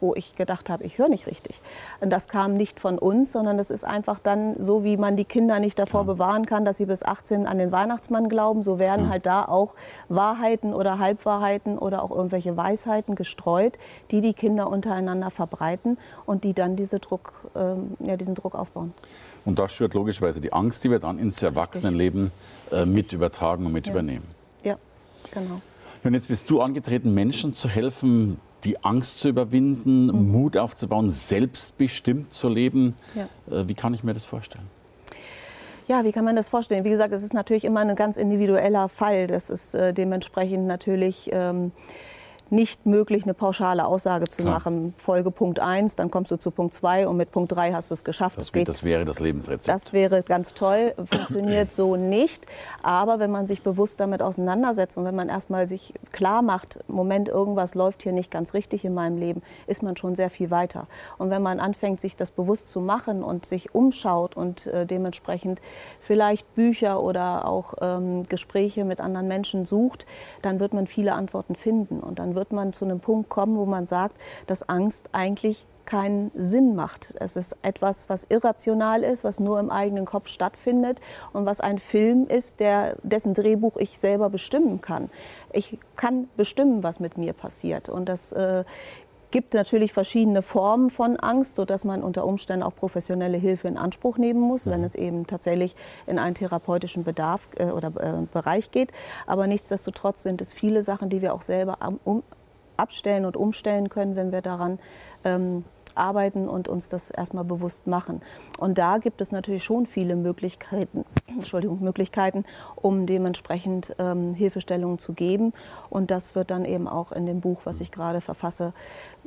Wo 0.00 0.14
ich 0.14 0.34
gedacht 0.34 0.68
habe, 0.68 0.84
ich 0.84 0.98
höre 0.98 1.08
nicht 1.08 1.26
richtig. 1.26 1.62
Und 2.00 2.10
das 2.10 2.26
kam 2.28 2.56
nicht 2.56 2.80
von 2.80 2.98
uns, 2.98 3.32
sondern 3.32 3.56
das 3.56 3.70
ist 3.70 3.84
einfach 3.84 4.18
dann 4.18 4.60
so, 4.60 4.82
wie 4.82 4.96
man 4.96 5.16
die 5.16 5.24
Kinder 5.24 5.60
nicht 5.60 5.78
davor 5.78 6.00
ja. 6.00 6.12
bewahren 6.12 6.46
kann, 6.46 6.64
dass 6.64 6.76
sie 6.76 6.86
bis 6.86 7.04
18 7.04 7.46
an 7.46 7.58
den 7.58 7.72
Weihnachtsmann 7.72 8.28
glauben. 8.28 8.62
So 8.62 8.78
werden 8.78 9.06
ja. 9.06 9.12
halt 9.12 9.24
da 9.24 9.44
auch 9.44 9.74
Wahrheiten 10.08 10.74
oder 10.74 10.98
Halbwahrheiten 10.98 11.78
oder 11.78 12.02
auch 12.02 12.10
irgendwelche 12.10 12.56
Weisheiten 12.56 13.14
gestreut, 13.14 13.78
die 14.10 14.20
die 14.20 14.34
Kinder 14.34 14.68
untereinander 14.68 15.30
verbreiten 15.30 15.96
und 16.26 16.44
die 16.44 16.54
dann 16.54 16.76
diese 16.76 16.98
Druck, 16.98 17.32
ähm, 17.54 17.96
ja, 18.00 18.16
diesen 18.16 18.34
Druck 18.34 18.56
aufbauen. 18.56 18.92
Und 19.46 19.58
das 19.58 19.72
schürt 19.72 19.94
logischerweise 19.94 20.40
die 20.40 20.52
Angst, 20.52 20.84
die 20.84 20.90
wir 20.90 20.98
dann 20.98 21.18
ins 21.18 21.42
Erwachsenenleben 21.42 22.32
äh, 22.72 22.84
mit 22.84 23.12
übertragen 23.12 23.64
und 23.64 23.72
mit 23.72 23.86
ja. 23.86 23.92
übernehmen. 23.92 24.26
Genau. 25.34 25.60
Und 26.02 26.14
jetzt 26.14 26.28
bist 26.28 26.50
du 26.50 26.60
angetreten, 26.60 27.14
Menschen 27.14 27.54
zu 27.54 27.68
helfen, 27.68 28.38
die 28.64 28.82
Angst 28.82 29.20
zu 29.20 29.28
überwinden, 29.28 30.06
mhm. 30.06 30.32
Mut 30.32 30.56
aufzubauen, 30.56 31.10
selbstbestimmt 31.10 32.32
zu 32.32 32.48
leben. 32.48 32.94
Ja. 33.14 33.28
Äh, 33.54 33.68
wie 33.68 33.74
kann 33.74 33.94
ich 33.94 34.04
mir 34.04 34.14
das 34.14 34.24
vorstellen? 34.24 34.64
Ja, 35.86 36.04
wie 36.04 36.12
kann 36.12 36.24
man 36.24 36.34
das 36.34 36.48
vorstellen? 36.48 36.84
Wie 36.84 36.90
gesagt, 36.90 37.12
es 37.12 37.22
ist 37.22 37.34
natürlich 37.34 37.64
immer 37.64 37.80
ein 37.80 37.94
ganz 37.94 38.16
individueller 38.16 38.88
Fall. 38.88 39.26
Das 39.26 39.50
ist 39.50 39.74
äh, 39.74 39.92
dementsprechend 39.92 40.66
natürlich. 40.66 41.28
Ähm, 41.32 41.72
nicht 42.50 42.86
möglich, 42.86 43.24
eine 43.24 43.34
pauschale 43.34 43.86
Aussage 43.86 44.28
zu 44.28 44.42
Klar. 44.42 44.54
machen. 44.54 44.94
Folge 44.98 45.30
Punkt 45.30 45.60
1, 45.60 45.96
dann 45.96 46.10
kommst 46.10 46.30
du 46.30 46.36
zu 46.36 46.50
Punkt 46.50 46.74
2 46.74 47.08
und 47.08 47.16
mit 47.16 47.30
Punkt 47.30 47.52
3 47.52 47.72
hast 47.72 47.90
du 47.90 47.94
es 47.94 48.04
geschafft. 48.04 48.38
Das, 48.38 48.52
geht, 48.52 48.68
das 48.68 48.84
wäre 48.84 49.04
das 49.04 49.20
Lebensrezept. 49.20 49.68
Das 49.68 49.92
wäre 49.92 50.22
ganz 50.22 50.54
toll, 50.54 50.94
funktioniert 51.04 51.72
so 51.72 51.96
nicht. 51.96 52.46
Aber 52.82 53.18
wenn 53.18 53.30
man 53.30 53.46
sich 53.46 53.62
bewusst 53.62 54.00
damit 54.00 54.22
auseinandersetzt 54.22 54.98
und 54.98 55.04
wenn 55.04 55.14
man 55.14 55.28
erstmal 55.28 55.66
sich 55.66 55.94
klar 56.12 56.42
macht, 56.42 56.78
Moment, 56.88 57.28
irgendwas 57.28 57.74
läuft 57.74 58.02
hier 58.02 58.12
nicht 58.12 58.30
ganz 58.30 58.54
richtig 58.54 58.84
in 58.84 58.94
meinem 58.94 59.16
Leben, 59.16 59.42
ist 59.66 59.82
man 59.82 59.96
schon 59.96 60.14
sehr 60.14 60.30
viel 60.30 60.50
weiter. 60.50 60.86
Und 61.18 61.30
wenn 61.30 61.42
man 61.42 61.60
anfängt, 61.60 62.00
sich 62.00 62.16
das 62.16 62.30
bewusst 62.30 62.70
zu 62.70 62.80
machen 62.80 63.22
und 63.22 63.46
sich 63.46 63.74
umschaut 63.74 64.36
und 64.36 64.66
äh, 64.66 64.86
dementsprechend 64.86 65.60
vielleicht 66.00 66.54
Bücher 66.54 67.02
oder 67.02 67.46
auch 67.46 67.74
ähm, 67.80 68.24
Gespräche 68.28 68.84
mit 68.84 69.00
anderen 69.00 69.28
Menschen 69.28 69.66
sucht, 69.66 70.06
dann 70.42 70.60
wird 70.60 70.74
man 70.74 70.86
viele 70.86 71.14
Antworten 71.14 71.54
finden 71.54 72.00
und 72.00 72.18
dann 72.18 72.33
wird 72.34 72.52
man 72.52 72.72
zu 72.72 72.84
einem 72.84 73.00
Punkt 73.00 73.28
kommen, 73.28 73.56
wo 73.56 73.66
man 73.66 73.86
sagt, 73.86 74.16
dass 74.46 74.68
Angst 74.68 75.10
eigentlich 75.12 75.66
keinen 75.86 76.30
Sinn 76.34 76.74
macht. 76.74 77.12
Es 77.18 77.36
ist 77.36 77.56
etwas, 77.62 78.08
was 78.08 78.26
irrational 78.28 79.02
ist, 79.02 79.24
was 79.24 79.40
nur 79.40 79.60
im 79.60 79.70
eigenen 79.70 80.04
Kopf 80.04 80.28
stattfindet 80.28 81.00
und 81.32 81.46
was 81.46 81.60
ein 81.60 81.78
Film 81.78 82.26
ist, 82.26 82.60
der, 82.60 82.96
dessen 83.02 83.34
Drehbuch 83.34 83.76
ich 83.76 83.98
selber 83.98 84.30
bestimmen 84.30 84.80
kann. 84.80 85.10
Ich 85.52 85.78
kann 85.96 86.28
bestimmen, 86.36 86.82
was 86.82 87.00
mit 87.00 87.18
mir 87.18 87.32
passiert. 87.32 87.88
Und 87.88 88.08
das 88.08 88.32
äh, 88.32 88.64
gibt 89.34 89.52
natürlich 89.52 89.92
verschiedene 89.92 90.42
Formen 90.42 90.90
von 90.90 91.16
Angst, 91.16 91.56
sodass 91.56 91.84
man 91.84 92.04
unter 92.04 92.24
Umständen 92.24 92.62
auch 92.62 92.76
professionelle 92.76 93.36
Hilfe 93.36 93.66
in 93.66 93.76
Anspruch 93.76 94.16
nehmen 94.16 94.40
muss, 94.40 94.66
wenn 94.66 94.84
es 94.84 94.94
eben 94.94 95.26
tatsächlich 95.26 95.74
in 96.06 96.20
einen 96.20 96.36
therapeutischen 96.36 97.02
Bedarf 97.02 97.48
äh, 97.56 97.64
oder 97.64 97.88
äh, 98.00 98.26
Bereich 98.32 98.70
geht. 98.70 98.92
Aber 99.26 99.48
nichtsdestotrotz 99.48 100.22
sind 100.22 100.40
es 100.40 100.54
viele 100.54 100.82
Sachen, 100.82 101.10
die 101.10 101.20
wir 101.20 101.34
auch 101.34 101.42
selber 101.42 101.78
um, 102.04 102.22
abstellen 102.76 103.24
und 103.24 103.36
umstellen 103.36 103.88
können, 103.88 104.14
wenn 104.14 104.30
wir 104.30 104.40
daran 104.40 104.78
ähm, 105.24 105.64
arbeiten 105.94 106.48
und 106.48 106.68
uns 106.68 106.88
das 106.88 107.10
erstmal 107.10 107.44
bewusst 107.44 107.86
machen. 107.86 108.22
Und 108.58 108.78
da 108.78 108.98
gibt 108.98 109.20
es 109.20 109.32
natürlich 109.32 109.64
schon 109.64 109.86
viele 109.86 110.16
Möglichkeiten, 110.16 111.04
Entschuldigung, 111.26 111.80
Möglichkeiten, 111.80 112.44
um 112.76 113.06
dementsprechend 113.06 113.94
ähm, 113.98 114.34
Hilfestellungen 114.34 114.98
zu 114.98 115.12
geben. 115.12 115.52
Und 115.90 116.10
das 116.10 116.34
wird 116.34 116.50
dann 116.50 116.64
eben 116.64 116.88
auch 116.88 117.12
in 117.12 117.26
dem 117.26 117.40
Buch, 117.40 117.62
was 117.64 117.80
ich 117.80 117.90
gerade 117.90 118.20
verfasse, 118.20 118.72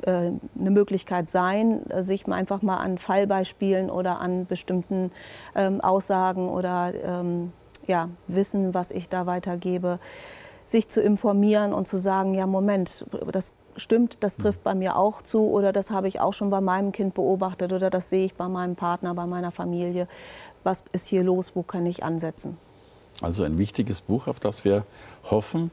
äh, 0.02 0.10
eine 0.58 0.70
Möglichkeit 0.70 1.30
sein, 1.30 1.82
sich 2.00 2.26
einfach 2.28 2.62
mal 2.62 2.76
an 2.78 2.98
Fallbeispielen 2.98 3.90
oder 3.90 4.20
an 4.20 4.46
bestimmten 4.46 5.10
ähm, 5.54 5.80
Aussagen 5.80 6.48
oder 6.48 6.92
ähm, 7.02 7.52
ja, 7.86 8.10
Wissen, 8.26 8.74
was 8.74 8.90
ich 8.90 9.08
da 9.08 9.26
weitergebe, 9.26 9.98
sich 10.64 10.88
zu 10.88 11.00
informieren 11.00 11.72
und 11.72 11.88
zu 11.88 11.96
sagen, 11.96 12.34
ja, 12.34 12.46
Moment, 12.46 13.06
das 13.32 13.54
stimmt, 13.78 14.18
das 14.20 14.36
trifft 14.36 14.62
bei 14.62 14.74
mir 14.74 14.96
auch 14.96 15.22
zu 15.22 15.48
oder 15.48 15.72
das 15.72 15.90
habe 15.90 16.08
ich 16.08 16.20
auch 16.20 16.32
schon 16.32 16.50
bei 16.50 16.60
meinem 16.60 16.92
Kind 16.92 17.14
beobachtet 17.14 17.72
oder 17.72 17.90
das 17.90 18.10
sehe 18.10 18.26
ich 18.26 18.34
bei 18.34 18.48
meinem 18.48 18.76
Partner, 18.76 19.14
bei 19.14 19.26
meiner 19.26 19.50
Familie. 19.50 20.08
Was 20.64 20.84
ist 20.92 21.06
hier 21.06 21.22
los? 21.22 21.54
Wo 21.54 21.62
kann 21.62 21.86
ich 21.86 22.02
ansetzen? 22.04 22.56
Also 23.20 23.42
ein 23.42 23.58
wichtiges 23.58 24.00
Buch, 24.00 24.28
auf 24.28 24.38
das 24.38 24.64
wir 24.64 24.84
hoffen. 25.24 25.72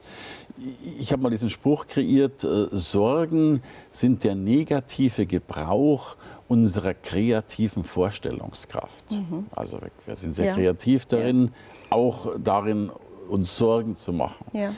Ich 1.00 1.12
habe 1.12 1.22
mal 1.22 1.30
diesen 1.30 1.50
Spruch 1.50 1.86
kreiert, 1.86 2.44
äh, 2.44 2.68
Sorgen 2.72 3.62
sind 3.92 4.24
der 4.24 4.36
negative 4.36 5.26
Gebrauch 5.28 6.16
unserer 6.48 6.94
kreativen 6.94 7.84
Vorstellungskraft. 7.84 9.12
Mhm. 9.12 9.46
Also 9.52 9.80
wir 10.06 10.16
sind 10.16 10.36
sehr 10.36 10.48
ja. 10.48 10.54
kreativ 10.54 11.06
darin, 11.06 11.44
ja. 11.44 11.98
auch 11.98 12.30
darin, 12.44 12.90
uns 13.30 13.58
Sorgen 13.58 13.96
zu 13.96 14.14
machen. 14.14 14.46
Ja 14.54 14.72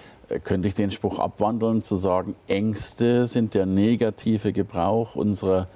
könnte 0.44 0.68
ich 0.68 0.74
den 0.74 0.92
Spruch 0.92 1.20
abwandeln, 1.20 1.82
zu 1.82 1.96
sagen, 1.96 2.36
Ängste 2.48 3.26
sind 3.26 3.54
der 3.54 3.66
negative 3.66 4.54
Gebrauch 4.54 5.16
unserer 5.16 5.68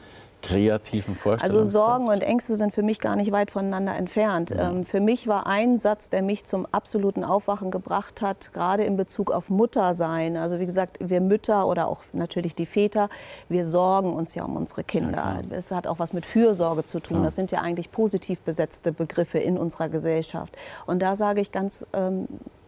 kreativen 0.42 1.16
Vorstellungen. 1.16 1.60
Also 1.60 1.70
Sorgen 1.70 2.08
und 2.08 2.22
Ängste 2.22 2.56
sind 2.56 2.74
für 2.74 2.84
mich 2.84 3.00
gar 3.00 3.16
nicht 3.16 3.32
weit 3.32 3.52
voneinander 3.52 3.96
entfernt. 3.96 4.50
Ja. 4.50 4.70
Ähm, 4.70 4.86
für 4.86 5.00
mich 5.00 5.28
war 5.28 5.48
ein 5.48 5.78
Satz, 5.78 6.10
der 6.10 6.22
mich 6.22 6.46
zum 6.46 6.66
absoluten 6.72 7.24
Aufwachen 7.24 7.72
gebracht 7.72 8.22
hat, 8.22 8.52
gerade 8.54 8.84
in 8.84 8.98
Bezug 8.98 9.32
auf 9.32 9.50
Muttersein. 9.50 10.38
Also 10.38 10.60
wie 10.60 10.66
gesagt, 10.66 10.98
wir 11.00 11.22
Mütter 11.22 11.68
oder 11.68 11.88
auch 11.88 12.04
natürlich 12.14 12.56
die 12.56 12.66
Väter, 12.66 13.10
wir 13.50 13.66
sorgen 13.66 14.14
uns 14.14 14.36
ja 14.36 14.44
um 14.44 14.56
unsere 14.56 14.84
Kinder. 14.84 15.42
Es 15.52 15.70
ja, 15.70 15.78
hat 15.78 15.88
auch 15.88 16.00
was 16.00 16.14
mit 16.14 16.26
Fürsorge 16.26 16.86
zu 16.86 17.00
tun. 17.00 17.18
Ja. 17.18 17.24
Das 17.24 17.36
sind 17.36 17.52
ja 17.52 17.62
eigentlich 17.62 17.92
positiv 17.92 18.40
besetzte 18.42 18.92
Begriffe 18.92 19.38
in 19.38 19.58
unserer 19.58 19.90
Gesellschaft. 19.90 20.58
Und 20.86 21.02
da 21.02 21.16
sage 21.16 21.42
ich 21.42 21.52
ganz 21.52 21.86
ähm, 21.94 22.28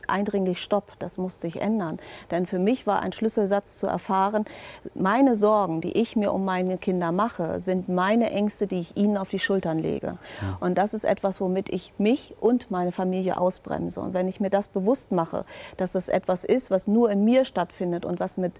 eindringlich 0.09 0.61
Stopp, 0.61 0.93
das 0.99 1.17
muss 1.17 1.39
sich 1.41 1.61
ändern. 1.61 1.99
Denn 2.31 2.45
für 2.45 2.59
mich 2.59 2.87
war 2.87 3.01
ein 3.01 3.11
Schlüsselsatz 3.11 3.77
zu 3.77 3.87
erfahren, 3.87 4.45
meine 4.93 5.35
Sorgen, 5.35 5.81
die 5.81 5.91
ich 5.91 6.15
mir 6.15 6.33
um 6.33 6.45
meine 6.45 6.77
Kinder 6.77 7.11
mache, 7.11 7.59
sind 7.59 7.89
meine 7.89 8.31
Ängste, 8.31 8.67
die 8.67 8.79
ich 8.79 8.97
ihnen 8.97 9.17
auf 9.17 9.29
die 9.29 9.39
Schultern 9.39 9.79
lege. 9.79 10.17
Ja. 10.41 10.57
Und 10.59 10.77
das 10.77 10.93
ist 10.93 11.05
etwas, 11.05 11.41
womit 11.41 11.69
ich 11.69 11.93
mich 11.97 12.35
und 12.39 12.71
meine 12.71 12.91
Familie 12.91 13.39
ausbremse. 13.39 14.01
Und 14.01 14.13
wenn 14.13 14.27
ich 14.27 14.39
mir 14.39 14.49
das 14.49 14.67
bewusst 14.67 15.11
mache, 15.11 15.45
dass 15.77 15.95
es 15.95 16.09
etwas 16.09 16.43
ist, 16.43 16.71
was 16.71 16.87
nur 16.87 17.09
in 17.09 17.23
mir 17.23 17.45
stattfindet 17.45 18.05
und 18.05 18.19
was 18.19 18.37
mit 18.37 18.53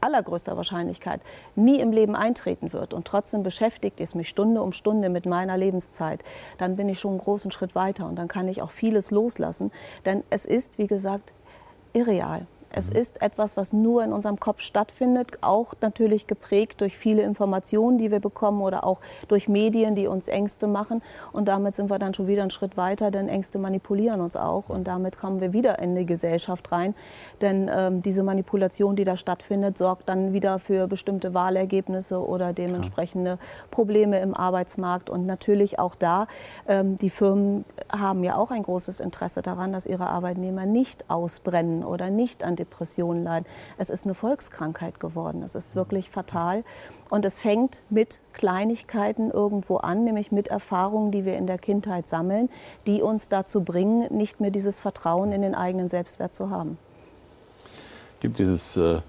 allergrößter 0.00 0.56
Wahrscheinlichkeit 0.56 1.20
nie 1.54 1.80
im 1.80 1.92
Leben 1.92 2.16
eintreten 2.16 2.72
wird 2.72 2.94
und 2.94 3.06
trotzdem 3.06 3.42
beschäftigt 3.42 4.00
es 4.00 4.14
mich 4.14 4.28
Stunde 4.28 4.62
um 4.62 4.72
Stunde 4.72 5.08
mit 5.08 5.26
meiner 5.26 5.56
Lebenszeit, 5.56 6.22
dann 6.58 6.76
bin 6.76 6.88
ich 6.88 7.00
schon 7.00 7.12
einen 7.12 7.20
großen 7.20 7.50
Schritt 7.50 7.74
weiter 7.74 8.06
und 8.06 8.16
dann 8.16 8.28
kann 8.28 8.48
ich 8.48 8.62
auch 8.62 8.70
vieles 8.70 9.10
loslassen. 9.10 9.70
Denn 10.04 10.22
es 10.30 10.46
ist, 10.46 10.78
wie 10.78 10.86
gesagt, 10.86 11.32
irreal. 11.92 12.46
Es 12.72 12.90
mhm. 12.90 12.96
ist 12.96 13.22
etwas, 13.22 13.56
was 13.56 13.72
nur 13.72 14.04
in 14.04 14.12
unserem 14.12 14.38
Kopf 14.38 14.60
stattfindet, 14.60 15.38
auch 15.40 15.74
natürlich 15.80 16.26
geprägt 16.26 16.80
durch 16.80 16.96
viele 16.96 17.22
Informationen, 17.22 17.98
die 17.98 18.10
wir 18.10 18.20
bekommen 18.20 18.62
oder 18.62 18.84
auch 18.84 19.00
durch 19.28 19.48
Medien, 19.48 19.94
die 19.94 20.06
uns 20.06 20.28
Ängste 20.28 20.66
machen. 20.66 21.02
Und 21.32 21.48
damit 21.48 21.74
sind 21.74 21.90
wir 21.90 21.98
dann 21.98 22.14
schon 22.14 22.26
wieder 22.26 22.42
einen 22.42 22.50
Schritt 22.50 22.76
weiter, 22.76 23.10
denn 23.10 23.28
Ängste 23.28 23.58
manipulieren 23.58 24.20
uns 24.20 24.36
auch. 24.36 24.68
Und 24.68 24.84
damit 24.84 25.18
kommen 25.18 25.40
wir 25.40 25.52
wieder 25.52 25.78
in 25.80 25.94
die 25.94 26.06
Gesellschaft 26.06 26.70
rein. 26.72 26.94
Denn 27.40 27.70
ähm, 27.74 28.02
diese 28.02 28.22
Manipulation, 28.22 28.96
die 28.96 29.04
da 29.04 29.16
stattfindet, 29.16 29.76
sorgt 29.76 30.08
dann 30.08 30.32
wieder 30.32 30.58
für 30.58 30.86
bestimmte 30.86 31.34
Wahlergebnisse 31.34 32.24
oder 32.24 32.52
dementsprechende 32.52 33.38
Probleme 33.70 34.20
im 34.20 34.34
Arbeitsmarkt. 34.34 35.10
Und 35.10 35.26
natürlich 35.26 35.78
auch 35.78 35.94
da, 35.94 36.26
ähm, 36.68 36.98
die 36.98 37.10
Firmen 37.10 37.64
haben 37.90 38.22
ja 38.22 38.36
auch 38.36 38.50
ein 38.50 38.62
großes 38.62 39.00
Interesse 39.00 39.42
daran, 39.42 39.72
dass 39.72 39.86
ihre 39.86 40.06
Arbeitnehmer 40.06 40.66
nicht 40.66 41.10
ausbrennen 41.10 41.84
oder 41.84 42.10
nicht 42.10 42.44
an 42.44 42.56
Depressionen 42.60 43.24
leiden. 43.24 43.46
Es 43.78 43.90
ist 43.90 44.04
eine 44.04 44.14
Volkskrankheit 44.14 45.00
geworden. 45.00 45.42
Es 45.42 45.54
ist 45.54 45.74
wirklich 45.74 46.10
fatal. 46.10 46.62
Und 47.08 47.24
es 47.24 47.40
fängt 47.40 47.82
mit 47.90 48.20
Kleinigkeiten 48.32 49.30
irgendwo 49.30 49.78
an, 49.78 50.04
nämlich 50.04 50.30
mit 50.30 50.48
Erfahrungen, 50.48 51.10
die 51.10 51.24
wir 51.24 51.36
in 51.36 51.46
der 51.46 51.58
Kindheit 51.58 52.08
sammeln, 52.08 52.48
die 52.86 53.02
uns 53.02 53.28
dazu 53.28 53.62
bringen, 53.62 54.06
nicht 54.16 54.40
mehr 54.40 54.50
dieses 54.50 54.78
Vertrauen 54.78 55.32
in 55.32 55.42
den 55.42 55.54
eigenen 55.54 55.88
Selbstwert 55.88 56.34
zu 56.34 56.50
haben. 56.50 56.78
Gibt 58.20 58.38
dieses 58.38 58.76
äh 58.76 59.00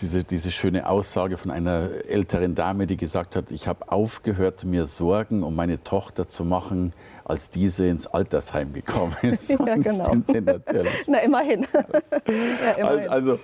diese, 0.00 0.24
diese 0.24 0.50
schöne 0.50 0.88
Aussage 0.88 1.36
von 1.36 1.50
einer 1.50 1.88
älteren 2.08 2.54
Dame, 2.54 2.86
die 2.86 2.96
gesagt 2.96 3.36
hat, 3.36 3.50
ich 3.50 3.68
habe 3.68 3.90
aufgehört, 3.90 4.64
mir 4.64 4.86
Sorgen 4.86 5.42
um 5.42 5.54
meine 5.54 5.82
Tochter 5.82 6.28
zu 6.28 6.44
machen, 6.44 6.92
als 7.24 7.50
diese 7.50 7.86
ins 7.86 8.06
Altersheim 8.06 8.72
gekommen 8.72 9.16
ist. 9.22 9.50
ja, 9.50 9.56
genau. 9.76 10.14
natürlich. 10.14 10.92
Na, 11.06 11.18
immerhin. 11.18 11.66
ja, 12.28 12.70
immerhin. 12.72 13.08
Also, 13.08 13.38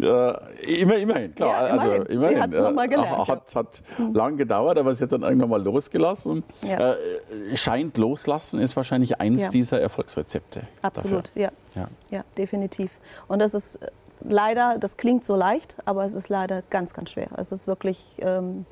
äh, 0.00 0.80
immer, 0.80 0.96
immerhin, 0.96 1.34
klar. 1.34 1.50
Ja, 1.50 1.74
immerhin. 1.74 1.90
Also, 1.90 2.12
immerhin. 2.12 2.36
Sie 2.36 2.42
hat's 2.42 2.56
noch 2.56 2.72
mal 2.72 2.84
äh, 2.84 2.88
gelernt. 2.88 3.28
Hat, 3.28 3.54
hat 3.54 3.82
mhm. 3.98 4.14
lang 4.14 4.36
gedauert, 4.36 4.78
aber 4.78 4.94
sie 4.94 5.04
hat 5.04 5.12
dann 5.12 5.22
irgendwann 5.22 5.50
mal 5.50 5.62
losgelassen. 5.62 6.44
Ja. 6.62 6.92
Äh, 6.92 7.56
scheint 7.56 7.96
loslassen 7.96 8.60
ist 8.60 8.76
wahrscheinlich 8.76 9.20
eins 9.20 9.44
ja. 9.44 9.50
dieser 9.50 9.80
Erfolgsrezepte. 9.80 10.62
Absolut, 10.82 11.32
ja. 11.34 11.50
ja. 11.74 11.88
Ja, 12.10 12.24
definitiv. 12.36 12.92
Und 13.26 13.40
das 13.40 13.54
ist 13.54 13.78
leider, 14.20 14.78
das 14.78 14.96
klingt 14.96 15.24
so 15.24 15.36
leicht, 15.36 15.76
aber 15.84 16.04
es 16.04 16.14
ist 16.14 16.28
leider 16.28 16.62
ganz, 16.70 16.94
ganz 16.94 17.10
schwer. 17.10 17.28
Es 17.36 17.52
ist 17.52 17.66
wirklich. 17.66 18.16
Ähm, 18.20 18.66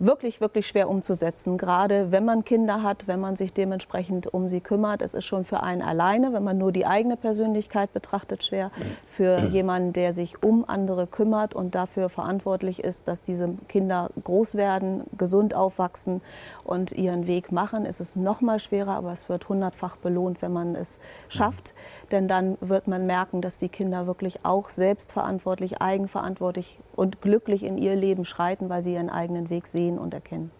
wirklich, 0.00 0.40
wirklich 0.40 0.66
schwer 0.66 0.88
umzusetzen. 0.88 1.58
Gerade 1.58 2.10
wenn 2.10 2.24
man 2.24 2.44
Kinder 2.44 2.82
hat, 2.82 3.06
wenn 3.06 3.20
man 3.20 3.36
sich 3.36 3.52
dementsprechend 3.52 4.32
um 4.32 4.48
sie 4.48 4.60
kümmert. 4.60 5.02
Es 5.02 5.14
ist 5.14 5.26
schon 5.26 5.44
für 5.44 5.62
einen 5.62 5.82
alleine, 5.82 6.32
wenn 6.32 6.42
man 6.42 6.58
nur 6.58 6.72
die 6.72 6.86
eigene 6.86 7.16
Persönlichkeit 7.16 7.92
betrachtet, 7.92 8.42
schwer. 8.42 8.70
Für 9.08 9.38
jemanden, 9.46 9.92
der 9.92 10.12
sich 10.12 10.42
um 10.42 10.64
andere 10.66 11.06
kümmert 11.06 11.54
und 11.54 11.74
dafür 11.74 12.08
verantwortlich 12.08 12.82
ist, 12.82 13.08
dass 13.08 13.22
diese 13.22 13.50
Kinder 13.68 14.10
groß 14.24 14.54
werden, 14.54 15.04
gesund 15.16 15.54
aufwachsen 15.54 16.22
und 16.64 16.92
ihren 16.92 17.26
Weg 17.26 17.52
machen, 17.52 17.84
ist 17.84 18.00
es 18.00 18.16
noch 18.16 18.40
mal 18.40 18.58
schwerer, 18.58 18.96
aber 18.96 19.12
es 19.12 19.28
wird 19.28 19.48
hundertfach 19.48 19.96
belohnt, 19.96 20.40
wenn 20.40 20.52
man 20.52 20.74
es 20.74 20.98
schafft. 21.28 21.74
Denn 22.10 22.26
dann 22.26 22.56
wird 22.60 22.88
man 22.88 23.06
merken, 23.06 23.42
dass 23.42 23.58
die 23.58 23.68
Kinder 23.68 24.06
wirklich 24.06 24.44
auch 24.44 24.70
selbstverantwortlich, 24.70 25.82
eigenverantwortlich 25.82 26.78
und 26.96 27.20
glücklich 27.20 27.64
in 27.64 27.76
ihr 27.76 27.96
Leben 27.96 28.24
schreiten, 28.24 28.68
weil 28.68 28.82
sie 28.82 28.94
ihren 28.94 29.10
eigenen 29.10 29.50
Weg 29.50 29.66
sehen 29.66 29.89
und 29.98 30.14
erkennen. 30.14 30.50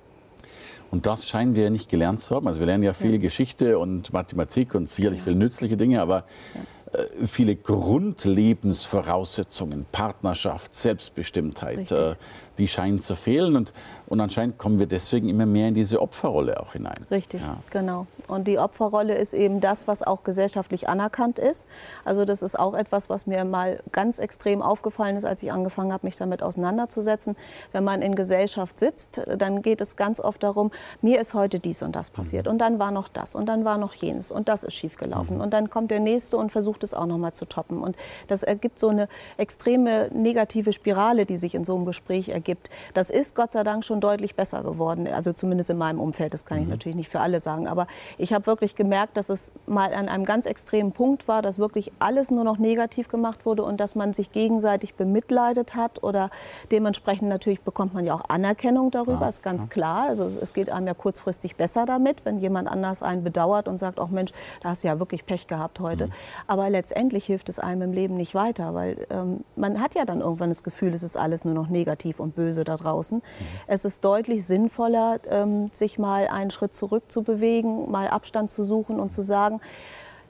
Und 0.91 1.07
das 1.07 1.29
scheinen 1.29 1.55
wir 1.55 1.71
nicht 1.71 1.89
gelernt 1.89 2.21
zu 2.21 2.35
haben. 2.35 2.49
Also 2.49 2.59
wir 2.59 2.67
lernen 2.67 2.83
ja 2.83 2.93
viel 2.93 3.13
ja. 3.13 3.19
Geschichte 3.19 3.79
und 3.79 4.13
Mathematik 4.13 4.75
und 4.75 4.89
sicherlich 4.89 5.21
ja. 5.21 5.25
viele 5.25 5.37
nützliche 5.37 5.77
Dinge, 5.77 6.03
aber 6.03 6.25
ja. 6.55 6.61
Äh, 6.93 7.27
viele 7.27 7.57
Grundlebensvoraussetzungen, 7.57 9.87
Partnerschaft, 9.93 10.75
Selbstbestimmtheit, 10.75 11.93
äh, 11.93 12.17
die 12.61 12.69
scheinen 12.69 13.01
zu 13.01 13.17
fehlen. 13.17 13.57
Und, 13.57 13.73
und 14.07 14.21
anscheinend 14.21 14.59
kommen 14.59 14.79
wir 14.79 14.87
deswegen 14.87 15.29
immer 15.29 15.47
mehr 15.47 15.69
in 15.69 15.75
diese 15.75 16.01
Opferrolle 16.01 16.61
auch 16.61 16.75
hinein. 16.75 17.05
Richtig, 17.11 17.43
ja. 17.43 17.57
genau. 17.71 18.07
Und 18.29 18.47
die 18.47 18.59
Opferrolle 18.59 19.15
ist 19.15 19.35
eben 19.35 19.61
das, 19.61 19.89
was 19.89 20.03
auch 20.03 20.23
gesellschaftlich 20.23 20.89
anerkannt 20.89 21.39
ist. 21.39 21.67
Also 22.05 22.25
das 22.25 22.43
ist 22.43 22.59
auch 22.59 22.75
etwas, 22.75 23.11
was 23.11 23.27
mir 23.27 23.45
mal 23.45 23.81
ganz 23.91 24.19
extrem 24.19 24.63
aufgefallen 24.63 25.17
ist, 25.17 25.25
als 25.25 25.43
ich 25.43 25.51
angefangen 25.51 25.93
habe, 25.93 26.07
mich 26.07 26.17
damit 26.17 26.43
auseinanderzusetzen. 26.43 27.37
Wenn 27.73 27.83
man 27.83 28.03
in 28.03 28.15
Gesellschaft 28.15 28.79
sitzt, 28.79 29.21
dann 29.37 29.63
geht 29.63 29.81
es 29.81 29.97
ganz 29.97 30.21
oft 30.21 30.43
darum, 30.43 30.71
mir 31.03 31.21
ist 31.21 31.35
heute 31.35 31.59
dies 31.59 31.83
und 31.83 31.97
das 31.97 32.11
passiert. 32.11 32.47
Mhm. 32.47 32.53
Und 32.53 32.59
dann 32.59 32.79
war 32.79 32.93
noch 32.93 33.09
das 33.09 33.35
und 33.35 33.47
dann 33.47 33.65
war 33.65 33.79
noch 33.79 33.95
jenes 33.95 34.31
und 34.31 34.49
das 34.49 34.63
ist 34.63 34.75
schiefgelaufen. 34.75 35.37
Mhm. 35.37 35.43
Und 35.43 35.53
dann 35.53 35.71
kommt 35.71 35.91
der 35.91 36.01
Nächste 36.01 36.37
und 36.37 36.53
versucht 36.53 36.85
es 36.85 36.95
auch 36.95 37.07
noch 37.07 37.19
mal 37.19 37.33
zu 37.33 37.47
toppen. 37.47 37.83
Und 37.83 37.97
das 38.29 38.43
ergibt 38.43 38.79
so 38.79 38.89
eine 38.89 39.09
extreme 39.39 40.09
negative 40.13 40.73
Spirale, 40.73 41.27
die 41.27 41.37
sich 41.37 41.55
in 41.55 41.65
so 41.65 41.75
einem 41.75 41.87
Gespräch 41.87 42.29
ergibt. 42.29 42.50
Das 42.95 43.11
ist 43.11 43.35
Gott 43.35 43.53
sei 43.53 43.63
Dank 43.63 43.85
schon 43.85 44.01
deutlich 44.01 44.35
besser 44.35 44.63
geworden. 44.63 45.07
Also 45.07 45.33
zumindest 45.33 45.71
in 45.71 45.79
meinem 45.79 46.01
Umfeld. 46.01 46.33
Das 46.35 46.45
kann 46.45 46.59
ich 46.59 46.65
mhm. 46.65 46.71
natürlich 46.71 46.97
nicht 46.97 47.09
für 47.09 47.21
alle 47.21 47.41
sagen. 47.41 47.69
Aber 47.69 47.87
ich 48.19 48.33
habe 48.33 48.47
wirklich 48.47 48.75
gemerkt, 48.75 49.17
dass 49.17 49.29
es 49.29 49.53
mal 49.67 49.93
an 49.95 50.09
einem 50.09 50.25
ganz 50.25 50.47
extremen 50.47 50.93
Punkt 50.93 51.29
war, 51.29 51.43
dass 51.43 51.59
wirklich 51.59 51.93
alles 51.99 52.31
nur 52.31 52.45
noch 52.45 52.59
negativ 52.59 53.09
gemacht 53.09 53.47
wurde 53.47 53.63
und 53.63 53.81
dass 53.81 53.95
man 53.95 54.13
sich 54.13 54.33
gegenseitig 54.33 54.95
bemitleidet 54.95 55.75
hat 55.75 56.03
oder 56.03 56.31
dementsprechend 56.71 57.29
natürlich 57.29 57.61
bekommt 57.61 57.95
man 57.95 58.05
ja 58.05 58.15
auch 58.15 58.29
Anerkennung 58.29 58.91
darüber, 58.91 59.23
ja, 59.23 59.29
ist 59.29 59.43
ganz 59.43 59.65
ja. 59.65 59.69
klar. 59.71 60.09
Also 60.09 60.25
es 60.25 60.53
geht 60.53 60.71
einem 60.71 60.87
ja 60.87 60.95
kurzfristig 60.95 61.57
besser 61.57 61.87
damit, 61.87 62.25
wenn 62.25 62.39
jemand 62.39 62.69
anders 62.69 63.03
einen 63.03 63.25
bedauert 63.25 63.69
und 63.69 63.79
sagt, 63.79 63.99
auch 63.99 64.09
Mensch, 64.09 64.33
da 64.63 64.71
hast 64.71 64.85
du 64.85 64.89
ja 64.89 64.99
wirklich 64.99 65.27
Pech 65.27 65.47
gehabt 65.47 65.81
heute. 65.81 66.07
Mhm. 66.07 66.13
Aber 66.47 66.71
letztendlich 66.71 67.27
hilft 67.27 67.49
es 67.49 67.59
einem 67.59 67.83
im 67.83 67.93
Leben 67.93 68.17
nicht 68.17 68.35
weiter, 68.35 68.75
weil 68.75 69.07
ähm, 69.11 69.45
man 69.57 69.81
hat 69.81 69.95
ja 69.95 70.05
dann 70.05 70.21
irgendwann 70.21 70.51
das 70.51 70.63
Gefühl, 70.63 70.93
es 70.95 71.03
ist 71.03 71.17
alles 71.17 71.45
nur 71.45 71.55
noch 71.55 71.69
negativ 71.69 72.21
und 72.21 72.35
böse 72.35 72.40
da 72.65 72.77
draußen. 72.77 73.19
Mhm. 73.19 73.23
Es 73.67 73.85
ist 73.85 74.05
deutlich 74.05 74.45
sinnvoller, 74.45 75.21
ähm, 75.29 75.69
sich 75.73 75.99
mal 75.99 76.29
einen 76.29 76.51
Schritt 76.51 76.75
zurück 76.75 77.05
zu 77.09 77.23
bewegen, 77.23 77.91
mal 77.91 78.09
Abstand 78.09 78.51
zu 78.51 78.63
suchen 78.63 78.99
und 78.99 79.13
zu 79.13 79.23
sagen, 79.23 79.61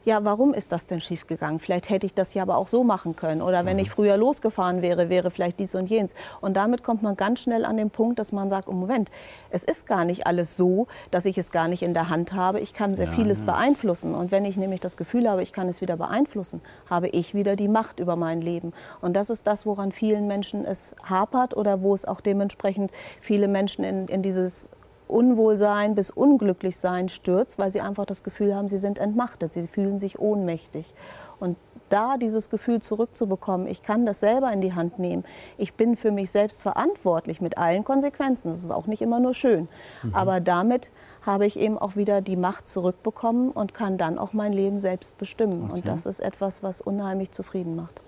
ja, 0.04 0.24
warum 0.24 0.54
ist 0.54 0.72
das 0.72 0.86
denn 0.86 1.00
schiefgegangen? 1.00 1.58
Vielleicht 1.58 1.90
hätte 1.90 2.06
ich 2.06 2.14
das 2.14 2.32
ja 2.34 2.42
aber 2.42 2.56
auch 2.56 2.68
so 2.68 2.84
machen 2.84 3.16
können. 3.16 3.42
Oder 3.42 3.66
wenn 3.66 3.76
mhm. 3.76 3.82
ich 3.82 3.90
früher 3.90 4.16
losgefahren 4.16 4.82
wäre, 4.82 5.08
wäre 5.08 5.30
vielleicht 5.30 5.60
dies 5.60 5.74
und 5.74 5.90
jenes. 5.90 6.14
Und 6.40 6.56
damit 6.56 6.82
kommt 6.82 7.02
man 7.02 7.16
ganz 7.16 7.40
schnell 7.40 7.64
an 7.64 7.76
den 7.76 7.90
Punkt, 7.90 8.18
dass 8.18 8.32
man 8.32 8.48
sagt, 8.48 8.68
oh 8.68 8.72
Moment, 8.72 9.10
es 9.50 9.64
ist 9.64 9.86
gar 9.86 10.04
nicht 10.04 10.26
alles 10.26 10.56
so, 10.56 10.86
dass 11.10 11.26
ich 11.26 11.36
es 11.36 11.52
gar 11.52 11.68
nicht 11.68 11.82
in 11.82 11.94
der 11.94 12.08
Hand 12.08 12.32
habe. 12.32 12.60
Ich 12.60 12.72
kann 12.72 12.94
sehr 12.94 13.06
ja, 13.06 13.12
vieles 13.12 13.40
ja. 13.40 13.44
beeinflussen. 13.46 14.14
Und 14.14 14.30
wenn 14.30 14.44
ich 14.44 14.56
nämlich 14.56 14.80
das 14.80 14.96
Gefühl 14.96 15.28
habe, 15.28 15.42
ich 15.42 15.52
kann 15.52 15.68
es 15.68 15.80
wieder 15.80 15.96
beeinflussen, 15.96 16.62
habe 16.88 17.08
ich 17.08 17.34
wieder 17.34 17.56
die 17.56 17.68
Macht 17.68 18.00
über 18.00 18.16
mein 18.16 18.40
Leben. 18.40 18.72
Und 19.02 19.14
das 19.14 19.28
ist 19.28 19.46
das, 19.46 19.66
woran 19.66 19.92
vielen 19.92 20.26
Menschen 20.26 20.64
es 20.64 20.94
hapert 21.04 21.56
oder 21.56 21.82
wo 21.82 21.94
es 21.94 22.06
auch 22.06 22.20
dementsprechend 22.20 22.90
viele 23.20 23.48
Menschen 23.48 23.84
in, 23.84 24.08
in 24.08 24.22
dieses 24.22 24.68
Unwohlsein 25.10 25.94
bis 25.94 26.10
Unglücklichsein 26.10 27.08
stürzt, 27.08 27.58
weil 27.58 27.70
sie 27.70 27.80
einfach 27.80 28.04
das 28.04 28.22
Gefühl 28.22 28.54
haben, 28.54 28.68
sie 28.68 28.78
sind 28.78 28.98
entmachtet, 28.98 29.52
sie 29.52 29.66
fühlen 29.68 29.98
sich 29.98 30.18
ohnmächtig. 30.18 30.94
Und 31.38 31.56
da 31.88 32.16
dieses 32.16 32.50
Gefühl 32.50 32.80
zurückzubekommen, 32.80 33.66
ich 33.66 33.82
kann 33.82 34.06
das 34.06 34.20
selber 34.20 34.52
in 34.52 34.60
die 34.60 34.74
Hand 34.74 34.98
nehmen, 34.98 35.24
ich 35.58 35.74
bin 35.74 35.96
für 35.96 36.12
mich 36.12 36.30
selbst 36.30 36.62
verantwortlich 36.62 37.40
mit 37.40 37.58
allen 37.58 37.84
Konsequenzen, 37.84 38.50
das 38.50 38.62
ist 38.62 38.70
auch 38.70 38.86
nicht 38.86 39.02
immer 39.02 39.20
nur 39.20 39.34
schön, 39.34 39.68
mhm. 40.02 40.14
aber 40.14 40.40
damit 40.40 40.90
habe 41.22 41.46
ich 41.46 41.58
eben 41.58 41.78
auch 41.78 41.96
wieder 41.96 42.20
die 42.20 42.36
Macht 42.36 42.68
zurückbekommen 42.68 43.50
und 43.50 43.74
kann 43.74 43.98
dann 43.98 44.18
auch 44.18 44.32
mein 44.32 44.52
Leben 44.52 44.78
selbst 44.78 45.18
bestimmen. 45.18 45.64
Okay. 45.64 45.72
Und 45.72 45.88
das 45.88 46.06
ist 46.06 46.20
etwas, 46.20 46.62
was 46.62 46.80
unheimlich 46.80 47.32
zufrieden 47.32 47.76
macht. 47.76 48.00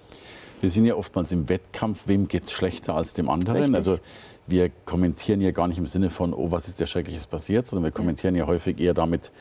Wir 0.62 0.70
sind 0.70 0.86
ja 0.86 0.94
oftmals 0.94 1.32
im 1.32 1.48
Wettkampf, 1.48 2.06
wem 2.06 2.28
geht 2.28 2.44
es 2.44 2.52
schlechter 2.52 2.94
als 2.94 3.14
dem 3.14 3.28
anderen. 3.28 3.56
Richtig. 3.56 3.74
Also 3.74 3.98
wir 4.46 4.70
kommentieren 4.86 5.40
ja 5.40 5.50
gar 5.50 5.66
nicht 5.66 5.78
im 5.78 5.88
Sinne 5.88 6.08
von, 6.08 6.32
oh, 6.32 6.52
was 6.52 6.68
ist 6.68 6.78
ja 6.78 6.86
Schreckliches 6.86 7.26
passiert, 7.26 7.66
sondern 7.66 7.82
wir 7.82 7.90
kommentieren 7.90 8.36
ja 8.36 8.46
häufig 8.46 8.78
eher 8.78 8.94
damit, 8.94 9.32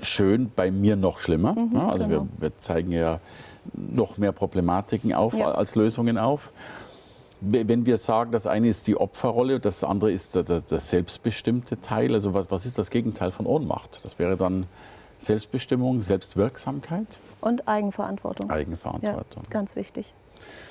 schön, 0.00 0.52
bei 0.54 0.70
mir 0.70 0.94
noch 0.94 1.18
schlimmer. 1.18 1.54
Mhm, 1.54 1.70
ja, 1.74 1.88
also 1.88 2.06
genau. 2.06 2.28
wir, 2.36 2.42
wir, 2.42 2.58
zeigen 2.58 2.92
ja 2.92 3.18
noch 3.74 4.18
mehr 4.18 4.30
Problematiken 4.30 5.12
auf 5.14 5.34
ja. 5.34 5.50
als 5.50 5.74
Lösungen 5.74 6.16
auf. 6.16 6.52
Wenn 7.40 7.84
wir 7.84 7.98
sagen, 7.98 8.30
das 8.30 8.46
eine 8.46 8.68
ist 8.68 8.86
die 8.86 8.96
Opferrolle, 8.96 9.58
das 9.58 9.82
andere 9.82 10.12
ist 10.12 10.36
der, 10.36 10.44
der, 10.44 10.60
der 10.60 10.78
selbstbestimmte 10.78 11.80
Teil, 11.80 12.14
also 12.14 12.34
was, 12.34 12.52
was 12.52 12.66
ist 12.66 12.78
das 12.78 12.90
Gegenteil 12.90 13.32
von 13.32 13.46
Ohnmacht? 13.46 14.04
Das 14.04 14.20
wäre 14.20 14.36
dann 14.36 14.66
Selbstbestimmung, 15.18 16.02
Selbstwirksamkeit? 16.02 17.18
Und 17.40 17.66
Eigenverantwortung. 17.66 18.48
Eigenverantwortung. 18.48 19.42
Ja, 19.42 19.50
ganz 19.50 19.74
wichtig. 19.74 20.14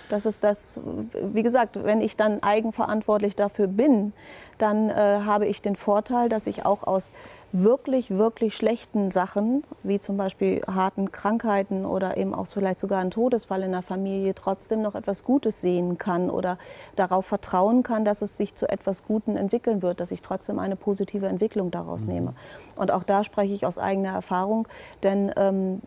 Das 0.09 0.25
ist 0.25 0.43
das, 0.43 0.79
wie 1.13 1.43
gesagt, 1.43 1.83
wenn 1.83 2.01
ich 2.01 2.15
dann 2.15 2.43
eigenverantwortlich 2.43 3.35
dafür 3.35 3.67
bin, 3.67 4.13
dann 4.57 4.89
äh, 4.89 5.21
habe 5.25 5.47
ich 5.47 5.61
den 5.61 5.75
Vorteil, 5.75 6.29
dass 6.29 6.47
ich 6.47 6.65
auch 6.65 6.83
aus 6.83 7.11
wirklich, 7.51 8.11
wirklich 8.11 8.55
schlechten 8.55 9.11
Sachen, 9.11 9.63
wie 9.83 9.99
zum 9.99 10.17
Beispiel 10.17 10.61
harten 10.67 11.11
Krankheiten 11.11 11.85
oder 11.85 12.17
eben 12.17 12.33
auch 12.33 12.47
vielleicht 12.47 12.79
sogar 12.79 12.99
einen 12.99 13.11
Todesfall 13.11 13.63
in 13.63 13.71
der 13.71 13.81
Familie, 13.81 14.35
trotzdem 14.35 14.81
noch 14.81 14.93
etwas 14.93 15.23
Gutes 15.23 15.61
sehen 15.61 15.97
kann 15.97 16.29
oder 16.29 16.57
darauf 16.95 17.25
vertrauen 17.25 17.81
kann, 17.81 18.03
dass 18.03 18.21
es 18.21 18.35
sich 18.35 18.55
zu 18.55 18.69
etwas 18.69 19.05
Guten 19.05 19.37
entwickeln 19.37 19.81
wird, 19.81 20.01
dass 20.01 20.11
ich 20.11 20.21
trotzdem 20.21 20.59
eine 20.59 20.75
positive 20.75 21.27
Entwicklung 21.27 21.71
daraus 21.71 22.05
mhm. 22.05 22.13
nehme. 22.13 22.33
Und 22.75 22.91
auch 22.91 23.03
da 23.03 23.23
spreche 23.23 23.53
ich 23.53 23.65
aus 23.65 23.79
eigener 23.79 24.11
Erfahrung, 24.11 24.67
denn 25.03 25.31
ähm, 25.37 25.81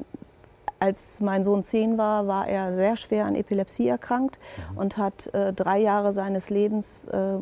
als 0.80 1.20
mein 1.20 1.44
Sohn 1.44 1.62
zehn 1.64 1.98
war, 1.98 2.26
war 2.26 2.46
er 2.48 2.72
sehr 2.72 2.96
schwer 2.96 3.26
an 3.26 3.34
Epilepsie 3.34 3.88
erkrankt 3.88 4.38
mhm. 4.72 4.78
und 4.78 4.96
hat 4.96 5.32
äh, 5.34 5.52
drei 5.52 5.78
Jahre 5.78 6.12
seines 6.12 6.50
Lebens 6.50 7.00
äh, 7.10 7.38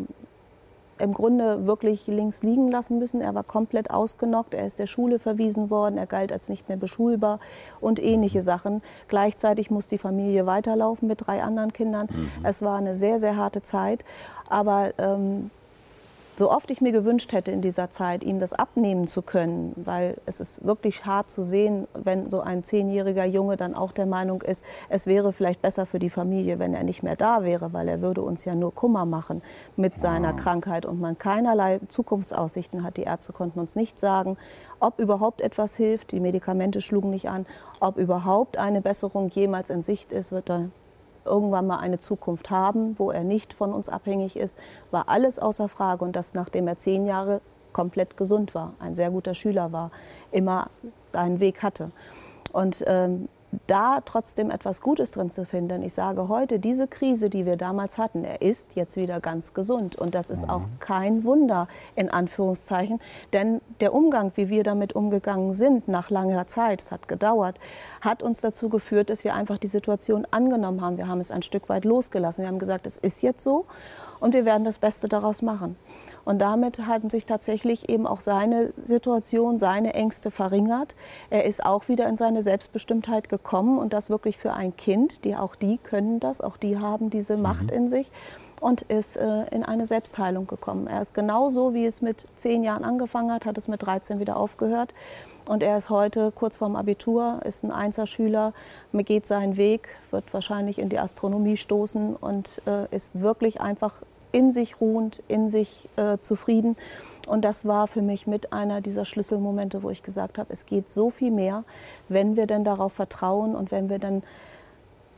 im 0.98 1.12
Grunde 1.12 1.66
wirklich 1.66 2.06
links 2.06 2.42
liegen 2.42 2.68
lassen 2.68 2.98
müssen. 2.98 3.20
Er 3.20 3.34
war 3.34 3.44
komplett 3.44 3.90
ausgenockt, 3.90 4.54
er 4.54 4.66
ist 4.66 4.78
der 4.78 4.86
Schule 4.86 5.18
verwiesen 5.18 5.70
worden, 5.70 5.98
er 5.98 6.06
galt 6.06 6.32
als 6.32 6.48
nicht 6.48 6.68
mehr 6.68 6.78
beschulbar 6.78 7.38
und 7.80 8.02
ähnliche 8.02 8.42
Sachen. 8.42 8.82
Gleichzeitig 9.08 9.70
muss 9.70 9.86
die 9.86 9.98
Familie 9.98 10.46
weiterlaufen 10.46 11.08
mit 11.08 11.26
drei 11.26 11.42
anderen 11.42 11.72
Kindern. 11.72 12.08
Mhm. 12.10 12.44
Es 12.44 12.62
war 12.62 12.78
eine 12.78 12.94
sehr, 12.94 13.18
sehr 13.18 13.36
harte 13.36 13.62
Zeit. 13.62 14.04
Aber 14.48 14.92
ähm, 14.98 15.50
so 16.38 16.50
oft 16.50 16.70
ich 16.70 16.80
mir 16.80 16.92
gewünscht 16.92 17.32
hätte 17.32 17.50
in 17.50 17.62
dieser 17.62 17.90
Zeit, 17.90 18.22
ihm 18.22 18.40
das 18.40 18.52
abnehmen 18.52 19.06
zu 19.06 19.22
können, 19.22 19.72
weil 19.76 20.16
es 20.26 20.40
ist 20.40 20.64
wirklich 20.64 21.06
hart 21.06 21.30
zu 21.30 21.42
sehen, 21.42 21.88
wenn 21.94 22.28
so 22.28 22.40
ein 22.40 22.62
zehnjähriger 22.62 23.24
Junge 23.24 23.56
dann 23.56 23.74
auch 23.74 23.92
der 23.92 24.06
Meinung 24.06 24.42
ist, 24.42 24.62
es 24.90 25.06
wäre 25.06 25.32
vielleicht 25.32 25.62
besser 25.62 25.86
für 25.86 25.98
die 25.98 26.10
Familie, 26.10 26.58
wenn 26.58 26.74
er 26.74 26.84
nicht 26.84 27.02
mehr 27.02 27.16
da 27.16 27.42
wäre, 27.42 27.72
weil 27.72 27.88
er 27.88 28.02
würde 28.02 28.22
uns 28.22 28.44
ja 28.44 28.54
nur 28.54 28.74
Kummer 28.74 29.06
machen 29.06 29.42
mit 29.76 29.96
seiner 29.96 30.34
wow. 30.34 30.40
Krankheit 30.40 30.84
und 30.84 31.00
man 31.00 31.16
keinerlei 31.16 31.80
Zukunftsaussichten 31.88 32.82
hat. 32.82 32.98
Die 32.98 33.04
Ärzte 33.04 33.32
konnten 33.32 33.58
uns 33.58 33.74
nicht 33.74 33.98
sagen, 33.98 34.36
ob 34.78 34.98
überhaupt 35.00 35.40
etwas 35.40 35.76
hilft. 35.76 36.12
Die 36.12 36.20
Medikamente 36.20 36.82
schlugen 36.82 37.10
nicht 37.10 37.30
an, 37.30 37.46
ob 37.80 37.96
überhaupt 37.96 38.58
eine 38.58 38.82
Besserung 38.82 39.28
jemals 39.30 39.70
in 39.70 39.82
Sicht 39.82 40.12
ist, 40.12 40.32
wird 40.32 40.50
er 40.50 40.70
irgendwann 41.26 41.66
mal 41.66 41.78
eine 41.78 41.98
Zukunft 41.98 42.50
haben, 42.50 42.98
wo 42.98 43.10
er 43.10 43.24
nicht 43.24 43.52
von 43.52 43.72
uns 43.72 43.88
abhängig 43.88 44.36
ist, 44.36 44.58
war 44.90 45.08
alles 45.08 45.38
außer 45.38 45.68
Frage. 45.68 46.04
Und 46.04 46.16
das, 46.16 46.34
nachdem 46.34 46.66
er 46.68 46.78
zehn 46.78 47.04
Jahre 47.04 47.40
komplett 47.72 48.16
gesund 48.16 48.54
war, 48.54 48.72
ein 48.78 48.94
sehr 48.94 49.10
guter 49.10 49.34
Schüler 49.34 49.72
war, 49.72 49.90
immer 50.30 50.70
einen 51.12 51.40
Weg 51.40 51.62
hatte. 51.62 51.90
Und 52.52 52.82
ähm, 52.86 53.28
da 53.66 54.00
trotzdem 54.04 54.50
etwas 54.50 54.80
Gutes 54.80 55.10
drin 55.10 55.30
zu 55.30 55.44
finden. 55.44 55.82
Ich 55.82 55.94
sage 55.94 56.28
heute, 56.28 56.58
diese 56.58 56.88
Krise, 56.88 57.30
die 57.30 57.46
wir 57.46 57.56
damals 57.56 57.98
hatten, 57.98 58.24
er 58.24 58.42
ist 58.42 58.76
jetzt 58.76 58.96
wieder 58.96 59.20
ganz 59.20 59.54
gesund. 59.54 59.96
Und 59.96 60.14
das 60.14 60.30
ist 60.30 60.44
mhm. 60.44 60.50
auch 60.50 60.62
kein 60.78 61.24
Wunder, 61.24 61.68
in 61.94 62.10
Anführungszeichen. 62.10 63.00
Denn 63.32 63.60
der 63.80 63.94
Umgang, 63.94 64.32
wie 64.36 64.48
wir 64.48 64.64
damit 64.64 64.94
umgegangen 64.94 65.52
sind, 65.52 65.88
nach 65.88 66.10
langer 66.10 66.46
Zeit, 66.46 66.80
es 66.80 66.92
hat 66.92 67.08
gedauert, 67.08 67.58
hat 68.00 68.22
uns 68.22 68.40
dazu 68.40 68.68
geführt, 68.68 69.10
dass 69.10 69.24
wir 69.24 69.34
einfach 69.34 69.58
die 69.58 69.66
Situation 69.66 70.26
angenommen 70.30 70.80
haben. 70.80 70.96
Wir 70.96 71.08
haben 71.08 71.20
es 71.20 71.30
ein 71.30 71.42
Stück 71.42 71.68
weit 71.68 71.84
losgelassen. 71.84 72.42
Wir 72.42 72.48
haben 72.48 72.58
gesagt, 72.58 72.86
es 72.86 72.98
ist 72.98 73.22
jetzt 73.22 73.42
so 73.42 73.66
und 74.20 74.34
wir 74.34 74.44
werden 74.44 74.64
das 74.64 74.78
Beste 74.78 75.08
daraus 75.08 75.42
machen. 75.42 75.76
Und 76.24 76.40
damit 76.40 76.86
hatten 76.86 77.08
sich 77.08 77.24
tatsächlich 77.24 77.88
eben 77.88 78.04
auch 78.04 78.20
seine 78.20 78.72
Situation, 78.82 79.58
seine 79.58 79.94
Ängste 79.94 80.32
verringert. 80.32 80.96
Er 81.30 81.44
ist 81.44 81.64
auch 81.64 81.86
wieder 81.88 82.08
in 82.08 82.16
seine 82.16 82.42
Selbstbestimmtheit 82.42 83.28
gekommen 83.28 83.78
und 83.78 83.92
das 83.92 84.10
wirklich 84.10 84.36
für 84.36 84.52
ein 84.52 84.76
Kind, 84.76 85.24
die 85.24 85.36
auch 85.36 85.54
die 85.54 85.78
können 85.78 86.18
das, 86.18 86.40
auch 86.40 86.56
die 86.56 86.78
haben 86.78 87.10
diese 87.10 87.36
mhm. 87.36 87.42
Macht 87.42 87.70
in 87.70 87.88
sich 87.88 88.10
und 88.60 88.82
ist 88.82 89.16
äh, 89.16 89.46
in 89.50 89.62
eine 89.64 89.86
Selbstheilung 89.86 90.46
gekommen. 90.46 90.86
Er 90.86 91.00
ist 91.00 91.14
genauso, 91.14 91.74
wie 91.74 91.86
es 91.86 92.02
mit 92.02 92.26
zehn 92.36 92.62
Jahren 92.62 92.84
angefangen 92.84 93.32
hat, 93.32 93.44
hat 93.44 93.58
es 93.58 93.68
mit 93.68 93.82
13 93.84 94.18
wieder 94.18 94.36
aufgehört. 94.36 94.94
Und 95.46 95.62
er 95.62 95.76
ist 95.76 95.90
heute 95.90 96.32
kurz 96.32 96.56
vorm 96.56 96.74
Abitur, 96.74 97.40
ist 97.44 97.62
ein 97.62 97.70
Einserschüler, 97.70 98.52
geht 98.92 99.26
seinen 99.26 99.56
Weg, 99.56 99.88
wird 100.10 100.32
wahrscheinlich 100.34 100.78
in 100.78 100.88
die 100.88 100.98
Astronomie 100.98 101.56
stoßen 101.56 102.16
und 102.16 102.60
äh, 102.66 102.92
ist 102.94 103.20
wirklich 103.20 103.60
einfach 103.60 104.02
in 104.32 104.52
sich 104.52 104.80
ruhend, 104.80 105.22
in 105.28 105.48
sich 105.48 105.88
äh, 105.96 106.18
zufrieden. 106.18 106.76
Und 107.26 107.44
das 107.44 107.64
war 107.64 107.86
für 107.86 108.02
mich 108.02 108.26
mit 108.26 108.52
einer 108.52 108.80
dieser 108.80 109.04
Schlüsselmomente, 109.04 109.82
wo 109.82 109.90
ich 109.90 110.02
gesagt 110.02 110.38
habe, 110.38 110.52
es 110.52 110.66
geht 110.66 110.90
so 110.90 111.10
viel 111.10 111.30
mehr, 111.30 111.64
wenn 112.08 112.36
wir 112.36 112.46
denn 112.46 112.64
darauf 112.64 112.92
vertrauen 112.92 113.54
und 113.54 113.70
wenn 113.70 113.88
wir 113.88 113.98
dann 113.98 114.22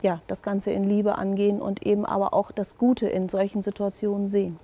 ja, 0.03 0.21
das 0.27 0.41
Ganze 0.41 0.71
in 0.71 0.83
Liebe 0.83 1.17
angehen 1.17 1.61
und 1.61 1.85
eben 1.85 2.05
aber 2.05 2.33
auch 2.33 2.51
das 2.51 2.77
Gute 2.77 3.07
in 3.07 3.29
solchen 3.29 3.61
Situationen 3.61 4.29
sehen. 4.29 4.59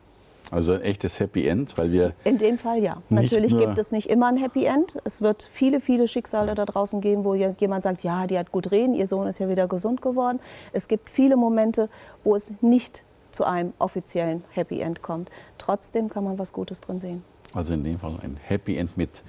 Also 0.52 0.74
ein 0.74 0.82
echtes 0.82 1.20
Happy 1.20 1.48
End, 1.48 1.78
weil 1.78 1.92
wir. 1.92 2.14
In 2.24 2.38
dem 2.38 2.60
Fall 2.60 2.78
ja. 2.78 3.02
Natürlich 3.10 3.58
gibt 3.58 3.78
es 3.78 3.92
nicht 3.92 4.10
immer 4.10 4.28
ein 4.28 4.38
Happy 4.38 4.66
End. 4.66 4.98
Es 5.04 5.22
wird 5.22 5.48
viele, 5.52 5.82
viele 5.82 6.08
Schicksale 6.08 6.54
da 6.54 6.66
draußen 6.66 7.02
geben, 7.02 7.24
wo 7.24 7.34
jemand 7.34 7.84
sagt, 7.84 8.04
ja, 8.04 8.28
die 8.28 8.38
hat 8.38 8.52
gut 8.52 8.72
reden, 8.72 8.94
ihr 8.94 9.08
Sohn 9.08 9.28
ist 9.28 9.40
ja 9.40 9.50
wieder 9.50 9.68
gesund 9.68 10.02
geworden. 10.02 10.40
Es 10.72 10.88
gibt 10.88 11.10
viele 11.10 11.36
Momente, 11.36 11.90
wo 12.24 12.36
es 12.36 12.54
nicht 12.62 13.04
zu 13.32 13.44
einem 13.44 13.74
offiziellen 13.80 14.44
Happy 14.52 14.82
End 14.82 15.02
kommt. 15.02 15.30
Trotzdem 15.58 16.10
kann 16.10 16.24
man 16.24 16.38
was 16.38 16.54
Gutes 16.54 16.80
drin 16.80 17.00
sehen. 17.00 17.24
Also 17.54 17.74
in 17.74 17.84
dem 17.84 17.98
Fall 17.98 18.18
ein 18.22 18.38
Happy 18.44 18.78
End 18.78 18.98
mit 18.98 19.24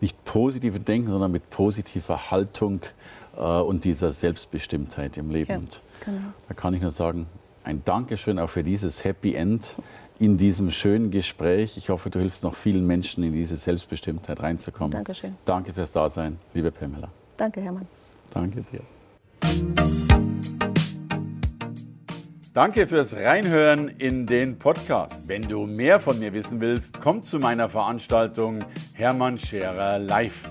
nicht 0.00 0.24
positivem 0.24 0.84
Denken, 0.84 1.10
sondern 1.10 1.30
mit 1.30 1.48
positiver 1.50 2.30
Haltung 2.30 2.80
und 3.36 3.84
dieser 3.84 4.12
Selbstbestimmtheit 4.12 5.16
im 5.16 5.30
Leben. 5.30 5.50
Ja, 5.50 6.04
genau. 6.04 6.18
Da 6.48 6.54
kann 6.54 6.74
ich 6.74 6.82
nur 6.82 6.90
sagen, 6.90 7.26
ein 7.64 7.82
Dankeschön 7.84 8.38
auch 8.38 8.50
für 8.50 8.62
dieses 8.62 9.04
Happy 9.04 9.34
End 9.34 9.76
in 10.18 10.36
diesem 10.36 10.70
schönen 10.70 11.10
Gespräch. 11.10 11.76
Ich 11.76 11.88
hoffe, 11.88 12.10
du 12.10 12.18
hilfst 12.18 12.44
noch 12.44 12.54
vielen 12.54 12.86
Menschen 12.86 13.24
in 13.24 13.32
diese 13.32 13.56
Selbstbestimmtheit 13.56 14.40
reinzukommen. 14.42 14.92
Dankeschön. 14.92 15.36
Danke 15.44 15.72
fürs 15.72 15.92
Dasein, 15.92 16.38
liebe 16.54 16.70
Pamela. 16.70 17.08
Danke, 17.36 17.60
Hermann. 17.60 17.88
Danke 18.32 18.62
dir. 18.62 18.80
Danke 22.54 22.86
fürs 22.86 23.16
Reinhören 23.16 23.88
in 23.88 24.26
den 24.26 24.58
Podcast. 24.58 25.26
Wenn 25.26 25.48
du 25.48 25.64
mehr 25.64 26.00
von 26.00 26.18
mir 26.18 26.34
wissen 26.34 26.60
willst, 26.60 27.00
komm 27.00 27.22
zu 27.22 27.38
meiner 27.38 27.70
Veranstaltung 27.70 28.62
Hermann 28.92 29.38
Scherer 29.38 29.98
Live. 29.98 30.50